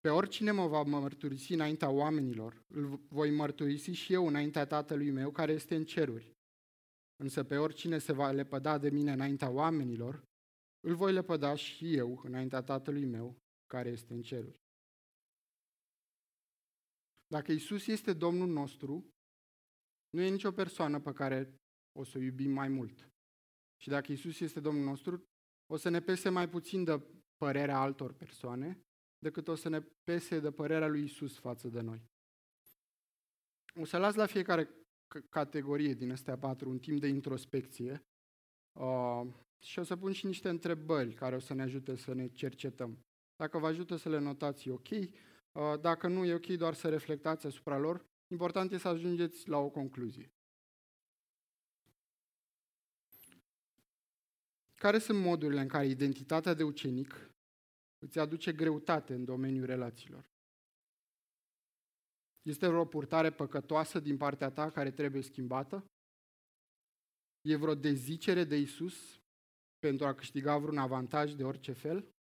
Pe 0.00 0.08
oricine 0.08 0.50
mă 0.50 0.66
va 0.66 0.82
mărturisi 0.82 1.52
înaintea 1.52 1.90
oamenilor, 1.90 2.64
îl 2.68 3.00
voi 3.08 3.30
mărturisi 3.30 3.90
și 3.90 4.12
eu 4.12 4.26
înaintea 4.26 4.66
Tatălui 4.66 5.10
meu 5.10 5.30
care 5.30 5.52
este 5.52 5.74
în 5.74 5.84
ceruri. 5.84 6.36
Însă 7.16 7.44
pe 7.44 7.56
oricine 7.56 7.98
se 7.98 8.12
va 8.12 8.30
lepăda 8.30 8.78
de 8.78 8.90
mine 8.90 9.12
înaintea 9.12 9.50
oamenilor, 9.50 10.24
îl 10.80 10.94
voi 10.94 11.12
lepăda 11.12 11.54
și 11.54 11.96
eu 11.96 12.20
înaintea 12.24 12.62
Tatălui 12.62 13.04
meu 13.04 13.36
care 13.66 13.88
este 13.88 14.14
în 14.14 14.22
ceruri. 14.22 14.60
Dacă 17.26 17.52
Isus 17.52 17.86
este 17.86 18.12
Domnul 18.12 18.48
nostru, 18.48 19.14
nu 20.16 20.22
e 20.22 20.28
nicio 20.30 20.52
persoană 20.52 21.00
pe 21.00 21.12
care 21.12 21.54
o 21.98 22.04
să 22.04 22.18
o 22.18 22.20
iubim 22.20 22.50
mai 22.50 22.68
mult. 22.68 23.08
Și 23.82 23.88
dacă 23.88 24.12
Isus 24.12 24.40
este 24.40 24.60
Domnul 24.60 24.84
nostru, 24.84 25.24
o 25.66 25.76
să 25.76 25.88
ne 25.88 26.00
pese 26.00 26.28
mai 26.28 26.48
puțin 26.48 26.84
de 26.84 27.02
părerea 27.36 27.78
altor 27.78 28.12
persoane 28.12 28.80
decât 29.18 29.48
o 29.48 29.54
să 29.54 29.68
ne 29.68 29.80
pese 29.80 30.40
de 30.40 30.50
părerea 30.50 30.88
lui 30.88 31.02
Isus 31.02 31.38
față 31.38 31.68
de 31.68 31.80
noi. 31.80 32.02
O 33.80 33.84
să 33.84 33.98
las 33.98 34.14
la 34.14 34.26
fiecare 34.26 34.70
categorie 35.30 35.94
din 35.94 36.10
astea 36.10 36.38
patru 36.38 36.70
un 36.70 36.78
timp 36.78 37.00
de 37.00 37.06
introspecție 37.06 38.04
uh, 38.78 39.26
și 39.64 39.78
o 39.78 39.82
să 39.82 39.96
pun 39.96 40.12
și 40.12 40.26
niște 40.26 40.48
întrebări 40.48 41.14
care 41.14 41.34
o 41.34 41.38
să 41.38 41.54
ne 41.54 41.62
ajute 41.62 41.96
să 41.96 42.12
ne 42.12 42.28
cercetăm. 42.28 42.98
Dacă 43.36 43.58
vă 43.58 43.66
ajută 43.66 43.96
să 43.96 44.08
le 44.08 44.18
notați, 44.18 44.68
e 44.68 44.72
ok. 44.72 44.88
Uh, 44.90 45.80
dacă 45.80 46.08
nu, 46.08 46.24
e 46.24 46.34
ok 46.34 46.46
doar 46.46 46.74
să 46.74 46.88
reflectați 46.88 47.46
asupra 47.46 47.78
lor. 47.78 48.04
Important 48.28 48.72
e 48.72 48.78
să 48.78 48.88
ajungeți 48.88 49.48
la 49.48 49.58
o 49.58 49.70
concluzie. 49.70 50.30
Care 54.74 54.98
sunt 54.98 55.18
modurile 55.18 55.60
în 55.60 55.68
care 55.68 55.86
identitatea 55.86 56.54
de 56.54 56.62
ucenic 56.62 57.30
îți 57.98 58.18
aduce 58.18 58.52
greutate 58.52 59.14
în 59.14 59.24
domeniul 59.24 59.66
relațiilor? 59.66 60.30
Este 62.42 62.68
vreo 62.68 62.86
purtare 62.86 63.32
păcătoasă 63.32 64.00
din 64.00 64.16
partea 64.16 64.50
ta 64.50 64.70
care 64.70 64.90
trebuie 64.90 65.22
schimbată? 65.22 65.84
E 67.40 67.56
vreo 67.56 67.74
dezicere 67.74 68.44
de 68.44 68.56
Isus 68.56 69.20
pentru 69.78 70.06
a 70.06 70.14
câștiga 70.14 70.58
vreun 70.58 70.78
avantaj 70.78 71.32
de 71.32 71.44
orice 71.44 71.72
fel? 71.72 72.14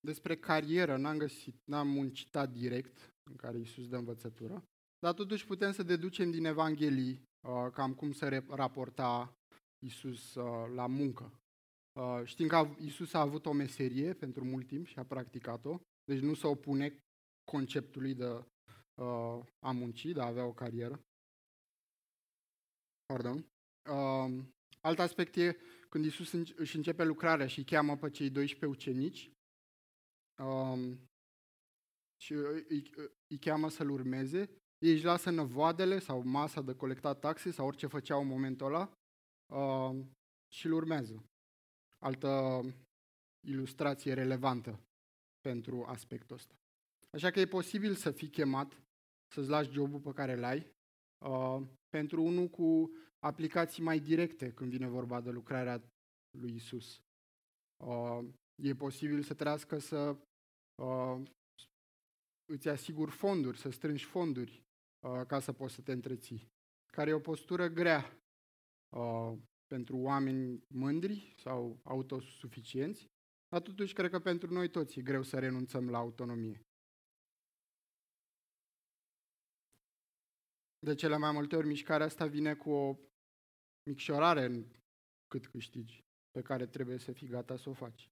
Despre 0.00 0.36
carieră 0.36 0.96
n-am 0.96 1.18
găsit, 1.18 1.60
n-am 1.64 1.88
muncitat 1.88 2.50
direct 2.50 3.09
în 3.30 3.36
care 3.36 3.58
Isus 3.58 3.88
dă 3.88 3.96
învățătură, 3.96 4.64
dar 4.98 5.14
totuși 5.14 5.46
putem 5.46 5.72
să 5.72 5.82
deducem 5.82 6.30
din 6.30 6.44
Evanghelii 6.44 7.22
uh, 7.48 7.72
cam 7.72 7.94
cum 7.94 8.12
se 8.12 8.44
raporta 8.48 9.34
Isus 9.86 10.34
uh, 10.34 10.72
la 10.74 10.86
muncă. 10.86 11.40
Uh, 11.92 12.20
știm 12.24 12.48
că 12.48 12.68
Isus 12.78 13.12
a 13.12 13.20
avut 13.20 13.46
o 13.46 13.52
meserie 13.52 14.14
pentru 14.14 14.44
mult 14.44 14.66
timp 14.66 14.86
și 14.86 14.98
a 14.98 15.04
practicat-o, 15.04 15.80
deci 16.04 16.20
nu 16.20 16.34
se 16.34 16.46
opune 16.46 16.96
conceptului 17.44 18.14
de 18.14 18.26
uh, 18.94 19.44
a 19.58 19.70
munci, 19.72 20.04
de 20.04 20.20
a 20.20 20.26
avea 20.26 20.44
o 20.44 20.52
carieră. 20.52 21.00
Pardon. 23.06 23.46
Uh, 23.90 24.44
alt 24.80 24.98
aspect 24.98 25.36
e 25.36 25.56
când 25.88 26.04
Isus 26.04 26.32
își 26.32 26.76
începe 26.76 27.04
lucrarea 27.04 27.46
și 27.46 27.58
îi 27.58 27.64
cheamă 27.64 27.96
pe 27.96 28.10
cei 28.10 28.30
12 28.30 28.78
ucenici 28.78 29.30
uh, 30.42 30.96
și 32.22 32.32
îi, 32.32 32.64
îi, 32.68 32.90
îi 33.26 33.38
cheamă 33.38 33.68
să-l 33.68 33.90
urmeze, 33.90 34.50
ei 34.78 34.92
își 34.92 35.04
lasă 35.04 35.30
năvoadele 35.30 35.98
sau 35.98 36.22
masa 36.22 36.62
de 36.62 36.74
colectat 36.74 37.18
taxe 37.18 37.50
sau 37.50 37.66
orice 37.66 37.86
făceau 37.86 38.20
în 38.20 38.26
momentul 38.26 38.66
ăla 38.66 38.92
uh, 39.52 40.04
și 40.52 40.66
îl 40.66 40.72
urmează. 40.72 41.24
Altă 41.98 42.62
ilustrație 43.46 44.14
relevantă 44.14 44.80
pentru 45.40 45.84
aspectul 45.84 46.36
ăsta. 46.36 46.54
Așa 47.10 47.30
că 47.30 47.40
e 47.40 47.46
posibil 47.46 47.94
să 47.94 48.10
fii 48.10 48.28
chemat 48.28 48.82
să-ți 49.34 49.48
lași 49.48 49.70
jobul 49.70 50.00
pe 50.00 50.12
care 50.12 50.36
l-ai 50.36 50.72
uh, 51.26 51.66
pentru 51.88 52.22
unul 52.22 52.48
cu 52.48 52.90
aplicații 53.18 53.82
mai 53.82 54.00
directe 54.00 54.52
când 54.52 54.70
vine 54.70 54.86
vorba 54.86 55.20
de 55.20 55.30
lucrarea 55.30 55.82
lui 56.38 56.54
Isus. 56.54 57.00
Uh, 57.84 58.28
e 58.62 58.74
posibil 58.74 59.22
să 59.22 59.34
trească 59.34 59.78
să 59.78 60.16
uh, 60.82 61.22
îți 62.50 62.68
asiguri 62.68 63.10
fonduri, 63.10 63.58
să 63.58 63.70
strângi 63.70 64.04
fonduri 64.04 64.64
uh, 65.00 65.26
ca 65.26 65.40
să 65.40 65.52
poți 65.52 65.74
să 65.74 65.82
te 65.82 65.92
întreții. 65.92 66.52
Care 66.92 67.10
e 67.10 67.14
o 67.14 67.20
postură 67.20 67.68
grea 67.68 68.20
uh, 68.88 69.38
pentru 69.66 69.96
oameni 69.96 70.64
mândri 70.68 71.34
sau 71.36 71.80
autosuficienți, 71.82 73.10
dar 73.48 73.60
totuși 73.60 73.94
cred 73.94 74.10
că 74.10 74.18
pentru 74.18 74.52
noi 74.52 74.70
toți 74.70 74.98
e 74.98 75.02
greu 75.02 75.22
să 75.22 75.38
renunțăm 75.38 75.90
la 75.90 75.98
autonomie. 75.98 76.64
De 80.78 80.94
cele 80.94 81.16
mai 81.16 81.32
multe 81.32 81.56
ori 81.56 81.66
mișcarea 81.66 82.06
asta 82.06 82.26
vine 82.26 82.54
cu 82.54 82.70
o 82.70 82.96
micșorare 83.82 84.44
în 84.44 84.66
cât 85.28 85.46
câștigi, 85.46 86.04
pe 86.30 86.42
care 86.42 86.66
trebuie 86.66 86.98
să 86.98 87.12
fii 87.12 87.28
gata 87.28 87.56
să 87.56 87.68
o 87.68 87.72
faci. 87.72 88.10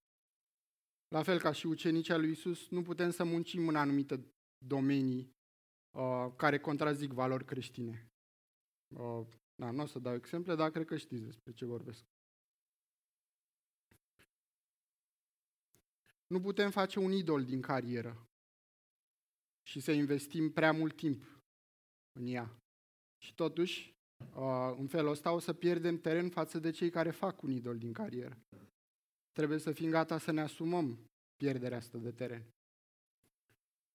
La 1.08 1.22
fel 1.22 1.38
ca 1.38 1.52
și 1.52 1.66
ucenicii 1.66 2.18
lui 2.18 2.30
Isus, 2.30 2.68
nu 2.68 2.82
putem 2.82 3.10
să 3.10 3.24
muncim 3.24 3.68
în 3.68 3.76
anumite 3.76 4.24
domenii 4.66 5.36
uh, 5.90 6.32
care 6.36 6.58
contrazic 6.58 7.10
valori 7.10 7.44
creștine. 7.44 8.10
Uh, 8.96 9.26
da, 9.54 9.70
nu 9.70 9.82
o 9.82 9.86
să 9.86 9.98
dau 9.98 10.14
exemple, 10.14 10.54
dar 10.54 10.70
cred 10.70 10.86
că 10.86 10.96
știți 10.96 11.24
despre 11.24 11.52
ce 11.52 11.64
vorbesc. 11.64 12.04
Nu 16.26 16.40
putem 16.40 16.70
face 16.70 16.98
un 16.98 17.12
idol 17.12 17.44
din 17.44 17.60
carieră 17.60 18.28
și 19.62 19.80
să 19.80 19.92
investim 19.92 20.52
prea 20.52 20.72
mult 20.72 20.96
timp 20.96 21.42
în 22.12 22.26
ea. 22.26 22.58
Și 23.24 23.34
totuși, 23.34 23.94
uh, 24.34 24.74
în 24.78 24.86
felul 24.86 25.10
ăsta 25.10 25.32
o 25.32 25.38
să 25.38 25.52
pierdem 25.52 26.00
teren 26.00 26.30
față 26.30 26.58
de 26.58 26.70
cei 26.70 26.90
care 26.90 27.10
fac 27.10 27.42
un 27.42 27.50
idol 27.50 27.78
din 27.78 27.92
carieră. 27.92 28.38
Trebuie 29.38 29.58
să 29.58 29.72
fim 29.72 29.90
gata 29.90 30.18
să 30.18 30.30
ne 30.30 30.40
asumăm 30.40 31.10
pierderea 31.36 31.76
asta 31.76 31.98
de 31.98 32.12
teren. 32.12 32.54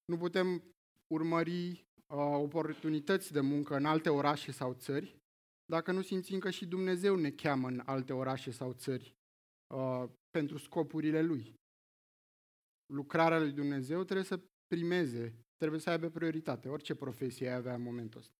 Nu 0.05 0.17
putem 0.17 0.63
urmări 1.07 1.69
uh, 1.69 2.17
oportunități 2.17 3.31
de 3.31 3.39
muncă 3.39 3.75
în 3.75 3.85
alte 3.85 4.09
orașe 4.09 4.51
sau 4.51 4.73
țări 4.73 5.17
dacă 5.65 5.91
nu 5.91 6.01
simțim 6.01 6.39
că 6.39 6.49
și 6.49 6.65
Dumnezeu 6.65 7.15
ne 7.15 7.31
cheamă 7.31 7.67
în 7.67 7.81
alte 7.85 8.13
orașe 8.13 8.51
sau 8.51 8.73
țări 8.73 9.15
uh, 9.67 10.09
pentru 10.29 10.57
scopurile 10.57 11.21
Lui. 11.21 11.53
Lucrarea 12.85 13.39
lui 13.39 13.51
Dumnezeu 13.51 14.03
trebuie 14.03 14.25
să 14.25 14.41
primeze, 14.67 15.45
trebuie 15.57 15.79
să 15.79 15.89
aibă 15.89 16.09
prioritate, 16.09 16.69
orice 16.69 16.95
profesie 16.95 17.49
ai 17.49 17.55
avea 17.55 17.73
în 17.73 17.81
momentul 17.81 18.19
ăsta. 18.19 18.35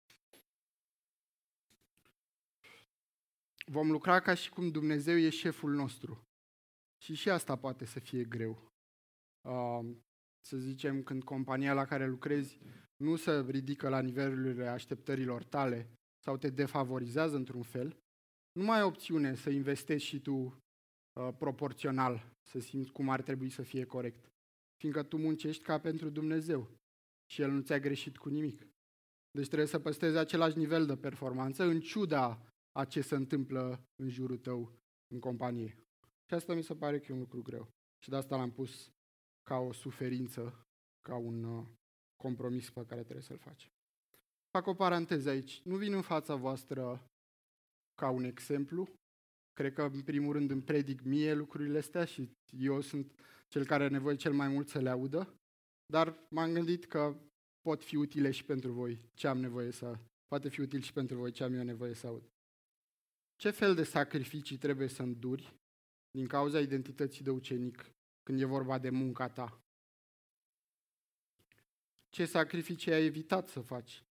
Vom 3.65 3.91
lucra 3.91 4.19
ca 4.19 4.33
și 4.33 4.49
cum 4.49 4.71
Dumnezeu 4.71 5.17
e 5.17 5.29
șeful 5.29 5.73
nostru. 5.73 6.27
Și 7.03 7.13
și 7.13 7.29
asta 7.29 7.55
poate 7.55 7.85
să 7.85 7.99
fie 7.99 8.23
greu. 8.23 8.71
Uh, 9.49 9.95
să 10.45 10.57
zicem, 10.57 11.03
când 11.03 11.23
compania 11.23 11.73
la 11.73 11.85
care 11.85 12.07
lucrezi 12.07 12.59
nu 12.95 13.15
se 13.15 13.41
ridică 13.41 13.89
la 13.89 14.01
nivelurile 14.01 14.67
așteptărilor 14.67 15.43
tale 15.43 15.89
sau 16.23 16.37
te 16.37 16.49
defavorizează 16.49 17.35
într-un 17.35 17.61
fel, 17.61 17.97
nu 18.51 18.63
mai 18.63 18.77
ai 18.77 18.83
opțiune 18.83 19.35
să 19.35 19.49
investești 19.49 20.07
și 20.07 20.19
tu 20.21 20.33
uh, 20.33 21.29
proporțional, 21.37 22.31
să 22.49 22.59
simți 22.59 22.91
cum 22.91 23.09
ar 23.09 23.21
trebui 23.21 23.49
să 23.49 23.61
fie 23.61 23.85
corect. 23.85 24.31
Fiindcă 24.75 25.03
tu 25.03 25.17
muncești 25.17 25.63
ca 25.63 25.79
pentru 25.79 26.09
Dumnezeu 26.09 26.77
și 27.31 27.41
El 27.41 27.51
nu 27.51 27.61
ți-a 27.61 27.79
greșit 27.79 28.17
cu 28.17 28.29
nimic. 28.29 28.67
Deci 29.31 29.47
trebuie 29.47 29.67
să 29.67 29.79
păstrezi 29.79 30.17
același 30.17 30.57
nivel 30.57 30.85
de 30.85 30.97
performanță 30.97 31.63
în 31.63 31.79
ciuda 31.79 32.53
a 32.71 32.85
ce 32.85 33.01
se 33.01 33.15
întâmplă 33.15 33.83
în 33.95 34.09
jurul 34.09 34.37
tău 34.37 34.79
în 35.13 35.19
companie. 35.19 35.75
Și 36.27 36.33
asta 36.33 36.53
mi 36.53 36.63
se 36.63 36.75
pare 36.75 36.99
că 36.99 37.05
e 37.09 37.13
un 37.13 37.19
lucru 37.19 37.41
greu. 37.41 37.67
Și 38.03 38.09
de 38.09 38.15
asta 38.15 38.36
l-am 38.36 38.51
pus 38.51 38.91
ca 39.43 39.57
o 39.57 39.71
suferință, 39.71 40.65
ca 41.01 41.15
un 41.15 41.43
uh, 41.43 41.65
compromis 42.15 42.69
pe 42.69 42.86
care 42.86 43.01
trebuie 43.01 43.23
să-l 43.23 43.38
facem. 43.38 43.69
Fac 44.49 44.67
o 44.67 44.73
paranteză 44.73 45.29
aici. 45.29 45.62
Nu 45.63 45.75
vin 45.75 45.93
în 45.93 46.01
fața 46.01 46.36
voastră 46.36 47.07
ca 47.95 48.09
un 48.09 48.23
exemplu. 48.23 48.88
Cred 49.53 49.73
că, 49.73 49.81
în 49.81 50.01
primul 50.01 50.33
rând, 50.33 50.49
îmi 50.49 50.62
predic 50.62 51.01
mie 51.01 51.33
lucrurile 51.33 51.77
astea 51.77 52.05
și 52.05 52.31
eu 52.57 52.81
sunt 52.81 53.13
cel 53.47 53.65
care 53.65 53.83
are 53.83 53.91
nevoie 53.93 54.15
cel 54.15 54.33
mai 54.33 54.47
mult 54.47 54.69
să 54.69 54.79
le 54.79 54.89
audă. 54.89 55.36
Dar 55.86 56.27
m-am 56.29 56.53
gândit 56.53 56.86
că 56.86 57.17
pot 57.62 57.83
fi 57.83 57.95
utile 57.95 58.31
și 58.31 58.45
pentru 58.45 58.71
voi 58.71 59.09
ce 59.13 59.27
am 59.27 59.38
nevoie 59.38 59.71
să... 59.71 59.99
Poate 60.27 60.49
fi 60.49 60.62
util 60.62 60.81
și 60.81 60.93
pentru 60.93 61.15
voi 61.17 61.31
ce 61.31 61.43
am 61.43 61.53
eu 61.53 61.63
nevoie 61.63 61.93
să 61.93 62.07
aud. 62.07 62.23
Ce 63.36 63.49
fel 63.49 63.75
de 63.75 63.83
sacrificii 63.83 64.57
trebuie 64.57 64.88
să 64.88 65.01
înduri 65.01 65.62
din 66.17 66.28
cauza 66.28 66.60
identității 66.60 67.23
de 67.23 67.30
ucenic 67.30 67.91
când 68.23 68.41
e 68.41 68.45
vorba 68.45 68.80
de 68.80 68.89
munca 68.89 69.30
ta? 69.30 69.62
Ce 72.10 72.26
sacrificii 72.26 72.93
ai 72.93 73.06
evitat 73.06 73.47
să 73.47 73.62
faci 73.62 74.04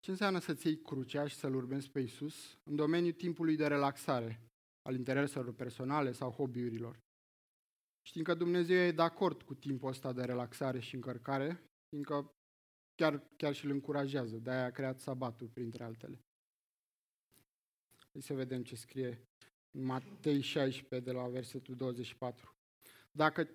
Ce 0.00 0.10
înseamnă 0.10 0.38
să-ți 0.38 0.66
iei 0.66 0.80
crucea 0.82 1.26
și 1.26 1.36
să-L 1.36 1.54
urmezi 1.54 1.90
pe 1.90 2.00
Isus 2.00 2.58
în 2.64 2.76
domeniul 2.76 3.12
timpului 3.12 3.56
de 3.56 3.66
relaxare, 3.66 4.40
al 4.82 4.94
intereselor 4.94 5.54
personale 5.54 6.12
sau 6.12 6.30
hobby-urilor? 6.30 6.98
Știm 8.06 8.22
că 8.22 8.34
Dumnezeu 8.34 8.76
e 8.76 8.92
de 8.92 9.02
acord 9.02 9.42
cu 9.42 9.54
timpul 9.54 9.88
ăsta 9.88 10.12
de 10.12 10.24
relaxare 10.24 10.80
și 10.80 10.94
încărcare, 10.94 11.62
fiindcă 11.88 12.32
chiar, 12.94 13.28
chiar 13.36 13.54
și 13.54 13.64
îl 13.64 13.70
încurajează. 13.70 14.36
De-aia 14.36 14.64
a 14.64 14.70
creat 14.70 15.00
sabatul, 15.00 15.48
printre 15.48 15.84
altele. 15.84 16.24
Hai 18.12 18.22
să 18.22 18.34
vedem 18.34 18.62
ce 18.62 18.76
scrie 18.76 19.08
în 19.08 19.37
Matei 19.70 20.40
16, 20.40 21.10
de 21.10 21.16
la 21.16 21.28
versetul 21.28 21.74
24. 21.74 22.56
Dacă, 23.12 23.48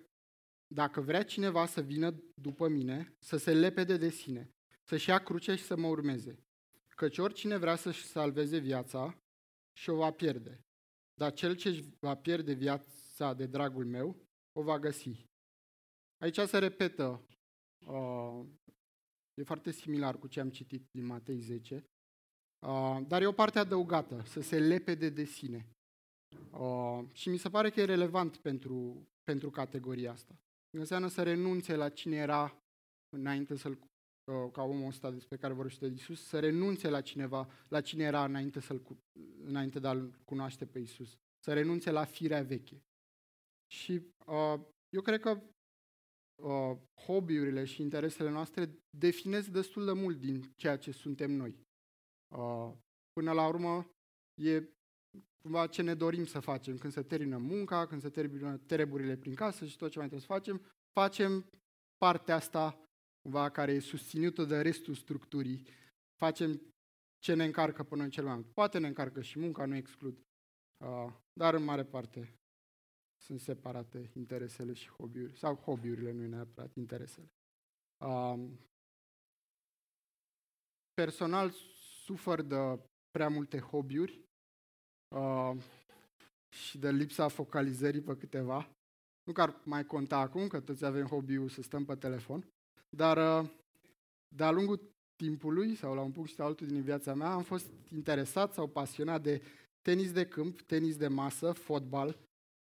dacă 0.74 1.00
vrea 1.00 1.24
cineva 1.24 1.66
să 1.66 1.80
vină 1.80 2.14
după 2.34 2.68
mine, 2.68 3.14
să 3.18 3.36
se 3.36 3.52
lepede 3.52 3.96
de 3.96 4.08
sine, 4.08 4.50
să-și 4.88 5.08
ia 5.08 5.18
cruce 5.18 5.54
și 5.54 5.64
să 5.64 5.76
mă 5.76 5.86
urmeze. 5.86 6.38
Căci 6.96 7.18
oricine 7.18 7.56
vrea 7.56 7.76
să-și 7.76 8.04
salveze 8.04 8.58
viața 8.58 9.18
și 9.76 9.90
o 9.90 9.96
va 9.96 10.10
pierde. 10.10 10.60
Dar 11.14 11.32
cel 11.32 11.56
ce 11.56 11.68
își 11.68 11.82
va 12.00 12.16
pierde 12.16 12.52
viața 12.52 13.34
de 13.34 13.46
dragul 13.46 13.84
meu, 13.84 14.16
o 14.52 14.62
va 14.62 14.78
găsi. 14.78 15.26
Aici 16.22 16.38
se 16.38 16.58
repetă, 16.58 17.26
uh, 17.86 18.46
e 19.34 19.42
foarte 19.42 19.70
similar 19.70 20.18
cu 20.18 20.26
ce 20.26 20.40
am 20.40 20.50
citit 20.50 20.86
din 20.90 21.04
Matei 21.04 21.38
10, 21.38 21.84
uh, 22.66 23.00
dar 23.06 23.22
e 23.22 23.26
o 23.26 23.32
parte 23.32 23.58
adăugată, 23.58 24.22
să 24.26 24.40
se 24.40 24.58
lepede 24.58 25.08
de 25.08 25.24
sine. 25.24 25.73
Uh, 26.50 27.04
și 27.12 27.28
mi 27.28 27.36
se 27.36 27.48
pare 27.48 27.70
că 27.70 27.80
e 27.80 27.84
relevant 27.84 28.36
pentru, 28.36 29.08
pentru 29.22 29.50
categoria 29.50 30.12
asta. 30.12 30.38
Înseamnă 30.76 31.08
să 31.08 31.22
renunțe 31.22 31.76
la 31.76 31.88
cine 31.88 32.16
era 32.16 32.58
înainte 33.16 33.56
să-l 33.56 33.78
uh, 34.24 34.50
ca 34.52 34.62
omul 34.62 34.86
ăsta 34.86 35.10
despre 35.10 35.36
care 35.36 35.52
vorbește 35.52 35.86
Isus, 35.86 36.26
să 36.26 36.40
renunțe 36.40 36.88
la 36.88 37.00
cineva, 37.00 37.48
la 37.68 37.80
cine 37.80 38.04
era 38.04 38.24
înainte, 38.24 38.60
să-l, 38.60 38.82
înainte 39.44 39.78
de 39.78 39.86
a-L 39.86 40.20
cunoaște 40.24 40.66
pe 40.66 40.78
Isus. 40.78 41.16
Să 41.44 41.52
renunțe 41.52 41.90
la 41.90 42.04
firea 42.04 42.42
veche. 42.42 42.82
Și 43.70 43.92
uh, 44.26 44.60
eu 44.88 45.00
cred 45.02 45.20
că 45.20 45.42
uh, 46.42 46.76
hobby-urile 46.94 47.64
și 47.64 47.82
interesele 47.82 48.30
noastre 48.30 48.78
definesc 48.98 49.48
destul 49.48 49.84
de 49.84 49.92
mult 49.92 50.20
din 50.20 50.52
ceea 50.56 50.78
ce 50.78 50.90
suntem 50.90 51.30
noi. 51.30 51.58
Uh, 52.36 52.72
până 53.12 53.32
la 53.32 53.46
urmă, 53.46 53.90
e 54.42 54.73
cumva 55.44 55.66
ce 55.66 55.82
ne 55.82 55.94
dorim 55.94 56.24
să 56.24 56.40
facem. 56.40 56.78
Când 56.78 56.92
se 56.92 57.02
termină 57.02 57.36
munca, 57.36 57.86
când 57.86 58.00
se 58.00 58.08
termină 58.08 58.56
treburile 58.56 59.16
prin 59.16 59.34
casă 59.34 59.66
și 59.66 59.76
tot 59.76 59.90
ce 59.90 59.98
mai 59.98 60.08
trebuie 60.08 60.26
să 60.28 60.32
facem, 60.32 60.60
facem 60.92 61.50
partea 61.96 62.34
asta 62.34 62.78
cumva 63.22 63.50
care 63.50 63.72
e 63.72 63.80
susținută 63.80 64.44
de 64.44 64.60
restul 64.60 64.94
structurii. 64.94 65.66
Facem 66.16 66.60
ce 67.18 67.34
ne 67.34 67.44
încarcă 67.44 67.82
pe 67.82 67.96
noi 67.96 68.08
cel 68.08 68.24
mai 68.24 68.34
mult. 68.34 68.52
Poate 68.52 68.78
ne 68.78 68.86
încarcă 68.86 69.22
și 69.22 69.38
munca, 69.38 69.66
nu 69.66 69.74
exclud. 69.74 70.18
Uh, 70.84 71.12
dar 71.32 71.54
în 71.54 71.64
mare 71.64 71.84
parte 71.84 72.38
sunt 73.22 73.40
separate 73.40 74.10
interesele 74.14 74.72
și 74.72 74.88
hobby-uri, 74.88 75.38
sau 75.38 75.54
hobby-urile, 75.54 76.12
nu 76.12 76.26
neapărat 76.26 76.74
interesele. 76.74 77.32
Uh, 78.04 78.50
personal 80.94 81.50
sufer 82.04 82.42
de 82.42 82.56
prea 83.10 83.28
multe 83.28 83.58
hobby-uri 83.58 84.24
uh, 85.08 85.52
și 86.48 86.78
de 86.78 86.90
lipsa 86.90 87.28
focalizării 87.28 88.00
pe 88.00 88.16
câteva. 88.16 88.68
Nu 89.24 89.32
că 89.32 89.42
ar 89.42 89.60
mai 89.64 89.84
conta 89.84 90.18
acum, 90.18 90.46
că 90.46 90.60
toți 90.60 90.84
avem 90.84 91.06
hobby-ul 91.06 91.48
să 91.48 91.62
stăm 91.62 91.84
pe 91.84 91.94
telefon, 91.94 92.46
dar 92.96 93.42
uh, 93.42 93.50
de-a 94.36 94.50
lungul 94.50 94.80
timpului, 95.16 95.74
sau 95.74 95.94
la 95.94 96.00
un 96.00 96.10
punct 96.10 96.30
și 96.30 96.40
altul 96.40 96.66
din 96.66 96.82
viața 96.82 97.14
mea, 97.14 97.32
am 97.32 97.42
fost 97.42 97.70
interesat 97.92 98.52
sau 98.52 98.68
pasionat 98.68 99.22
de 99.22 99.42
tenis 99.82 100.12
de 100.12 100.26
câmp, 100.26 100.60
tenis 100.60 100.96
de 100.96 101.08
masă, 101.08 101.52
fotbal, 101.52 102.18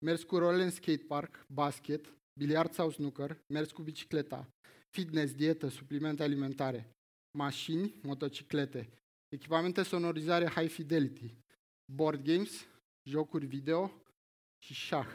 mers 0.04 0.22
cu 0.22 0.38
role 0.38 0.62
în 0.62 0.70
skatepark, 0.70 1.44
basket, 1.52 2.12
biliard 2.38 2.72
sau 2.72 2.90
snooker, 2.90 3.38
mers 3.52 3.70
cu 3.70 3.82
bicicleta, 3.82 4.48
fitness, 4.90 5.34
dietă, 5.34 5.68
suplimente 5.68 6.22
alimentare, 6.22 6.90
mașini, 7.38 7.94
motociclete, 8.02 8.88
echipamente 9.28 9.82
sonorizare 9.82 10.48
high 10.48 10.70
fidelity, 10.70 11.34
board 11.92 12.24
games, 12.24 12.66
jocuri 13.02 13.46
video 13.46 13.92
și 14.58 14.74
șah. 14.74 15.08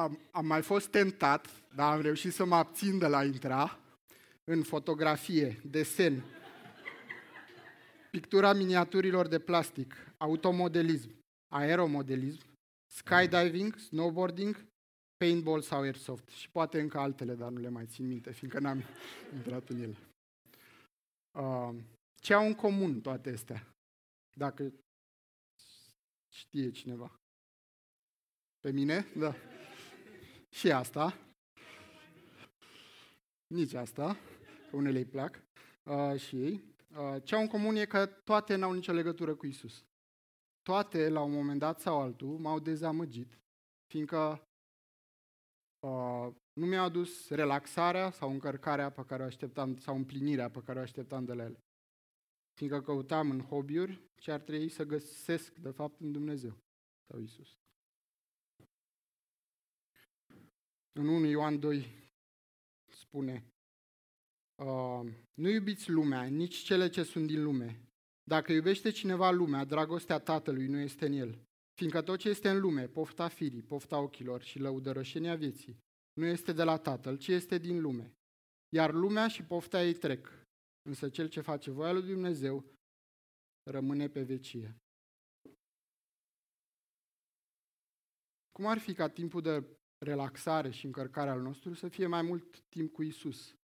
am, 0.00 0.18
am 0.30 0.46
mai 0.46 0.62
fost 0.62 0.88
tentat, 0.88 1.46
dar 1.74 1.92
am 1.92 2.00
reușit 2.00 2.32
să 2.32 2.44
mă 2.44 2.54
abțin 2.54 2.98
de 2.98 3.06
la 3.06 3.24
intra 3.24 3.78
în 4.44 4.62
fotografie, 4.62 5.60
desen, 5.64 6.24
pictura 8.10 8.52
miniaturilor 8.52 9.28
de 9.28 9.38
plastic, 9.38 9.94
automodelism, 10.16 11.10
aeromodelism, 11.48 12.40
skydiving, 12.86 13.76
snowboarding, 13.76 14.69
paintball 15.20 15.60
sau 15.60 15.80
airsoft 15.80 16.28
și 16.28 16.50
poate 16.50 16.80
încă 16.80 16.98
altele, 16.98 17.34
dar 17.34 17.50
nu 17.50 17.60
le 17.60 17.68
mai 17.68 17.86
țin 17.86 18.06
minte, 18.06 18.32
fiindcă 18.32 18.58
n-am 18.58 18.82
intrat 19.36 19.68
în 19.68 19.80
ele. 19.80 19.96
Uh, 21.38 21.74
ce 22.20 22.34
au 22.34 22.46
în 22.46 22.54
comun 22.54 23.00
toate 23.00 23.30
astea? 23.30 23.74
Dacă 24.36 24.72
știe 26.32 26.70
cineva. 26.70 27.20
Pe 28.60 28.70
mine? 28.70 29.06
Da. 29.16 29.34
Și 30.50 30.72
asta. 30.72 31.18
Nici 33.46 33.74
asta, 33.74 34.16
că 34.70 34.76
unele 34.76 34.98
îi 34.98 35.04
plac 35.04 35.42
uh, 35.82 36.20
și 36.20 36.42
ei. 36.42 36.64
Uh, 36.96 37.22
ce 37.22 37.34
au 37.34 37.40
în 37.40 37.48
comun 37.48 37.76
e 37.76 37.84
că 37.84 38.06
toate 38.06 38.54
n-au 38.54 38.72
nicio 38.72 38.92
legătură 38.92 39.34
cu 39.34 39.46
Isus. 39.46 39.84
Toate, 40.62 41.08
la 41.08 41.20
un 41.20 41.32
moment 41.32 41.58
dat 41.58 41.80
sau 41.80 42.00
altul, 42.00 42.38
m-au 42.38 42.58
dezamăgit, 42.58 43.38
fiindcă 43.86 44.49
uh, 45.80 46.34
nu 46.52 46.66
mi-au 46.66 46.84
adus 46.84 47.28
relaxarea 47.28 48.10
sau 48.10 48.30
încărcarea 48.30 48.90
pe 48.90 49.04
care 49.04 49.22
o 49.22 49.26
așteptam, 49.26 49.76
sau 49.76 49.96
împlinirea 49.96 50.50
pe 50.50 50.62
care 50.62 50.78
o 50.78 50.82
așteptam 50.82 51.24
de 51.24 51.32
la 51.32 51.42
ele. 51.42 51.64
Fiindcă 52.52 52.82
căutam 52.82 53.30
în 53.30 53.40
hobby-uri 53.40 54.00
ce 54.16 54.32
ar 54.32 54.40
trebui 54.40 54.68
să 54.68 54.84
găsesc, 54.84 55.54
de 55.54 55.70
fapt, 55.70 56.00
în 56.00 56.12
Dumnezeu 56.12 56.58
sau 57.06 57.20
Isus. 57.20 57.58
În 60.92 61.08
1 61.08 61.26
Ioan 61.26 61.58
2 61.58 61.86
spune, 62.86 63.52
uh, 64.54 65.12
nu 65.34 65.48
iubiți 65.48 65.90
lumea, 65.90 66.22
nici 66.22 66.56
cele 66.56 66.88
ce 66.88 67.02
sunt 67.02 67.26
din 67.26 67.42
lume. 67.42 67.90
Dacă 68.22 68.52
iubește 68.52 68.90
cineva 68.90 69.30
lumea, 69.30 69.64
dragostea 69.64 70.18
Tatălui 70.18 70.66
nu 70.66 70.78
este 70.78 71.06
în 71.06 71.12
el. 71.12 71.49
Fiindcă 71.80 72.02
tot 72.02 72.18
ce 72.18 72.28
este 72.28 72.48
în 72.48 72.60
lume, 72.60 72.88
pofta 72.88 73.28
firii, 73.28 73.62
pofta 73.62 73.98
ochilor 73.98 74.42
și 74.42 74.58
lăudărășenia 74.58 75.34
vieții, 75.36 75.78
nu 76.12 76.24
este 76.24 76.52
de 76.52 76.62
la 76.62 76.78
Tatăl, 76.78 77.18
ci 77.18 77.28
este 77.28 77.58
din 77.58 77.80
lume. 77.80 78.14
Iar 78.74 78.92
lumea 78.92 79.28
și 79.28 79.44
pofta 79.44 79.82
ei 79.82 79.94
trec, 79.94 80.28
însă 80.88 81.08
cel 81.08 81.28
ce 81.28 81.40
face 81.40 81.70
voia 81.70 81.92
lui 81.92 82.02
Dumnezeu 82.02 82.64
rămâne 83.70 84.08
pe 84.08 84.22
vecie. 84.22 84.76
Cum 88.52 88.66
ar 88.66 88.78
fi 88.78 88.94
ca 88.94 89.08
timpul 89.08 89.42
de 89.42 89.64
relaxare 90.04 90.70
și 90.70 90.86
încărcare 90.86 91.30
al 91.30 91.40
nostru 91.40 91.74
să 91.74 91.88
fie 91.88 92.06
mai 92.06 92.22
mult 92.22 92.60
timp 92.60 92.92
cu 92.92 93.02
Isus? 93.02 93.54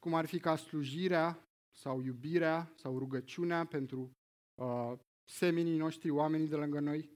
Cum 0.00 0.14
ar 0.14 0.26
fi 0.26 0.38
ca 0.38 0.56
slujirea 0.56 1.48
sau 1.78 2.00
iubirea 2.02 2.72
sau 2.76 2.98
rugăciunea 2.98 3.66
pentru 3.66 4.10
uh, 4.62 4.98
seminii 5.28 5.76
noștri, 5.76 6.10
oamenii 6.10 6.48
de 6.48 6.56
lângă 6.56 6.80
noi, 6.80 7.10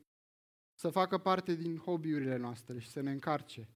să 0.74 0.90
facă 0.90 1.18
parte 1.18 1.54
din 1.54 1.76
hobby-urile 1.76 2.36
noastre 2.36 2.78
și 2.78 2.88
să 2.88 3.00
ne 3.00 3.10
încarce. 3.10 3.68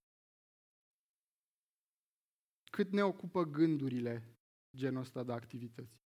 Cât 2.71 2.93
ne 2.93 3.03
ocupă 3.03 3.43
gândurile 3.45 4.39
genul 4.77 5.01
ăsta 5.01 5.23
de 5.23 5.33
activități? 5.33 6.03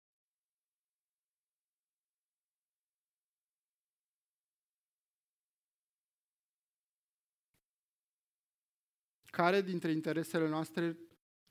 Care 9.31 9.61
dintre 9.61 9.91
interesele 9.91 10.47
noastre 10.47 10.97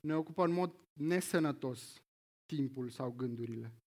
ne 0.01 0.15
ocupă 0.15 0.45
în 0.45 0.53
mod 0.53 0.89
nesănătos 0.93 2.03
timpul 2.47 2.91
sau 2.91 3.13
gândurile? 3.13 3.86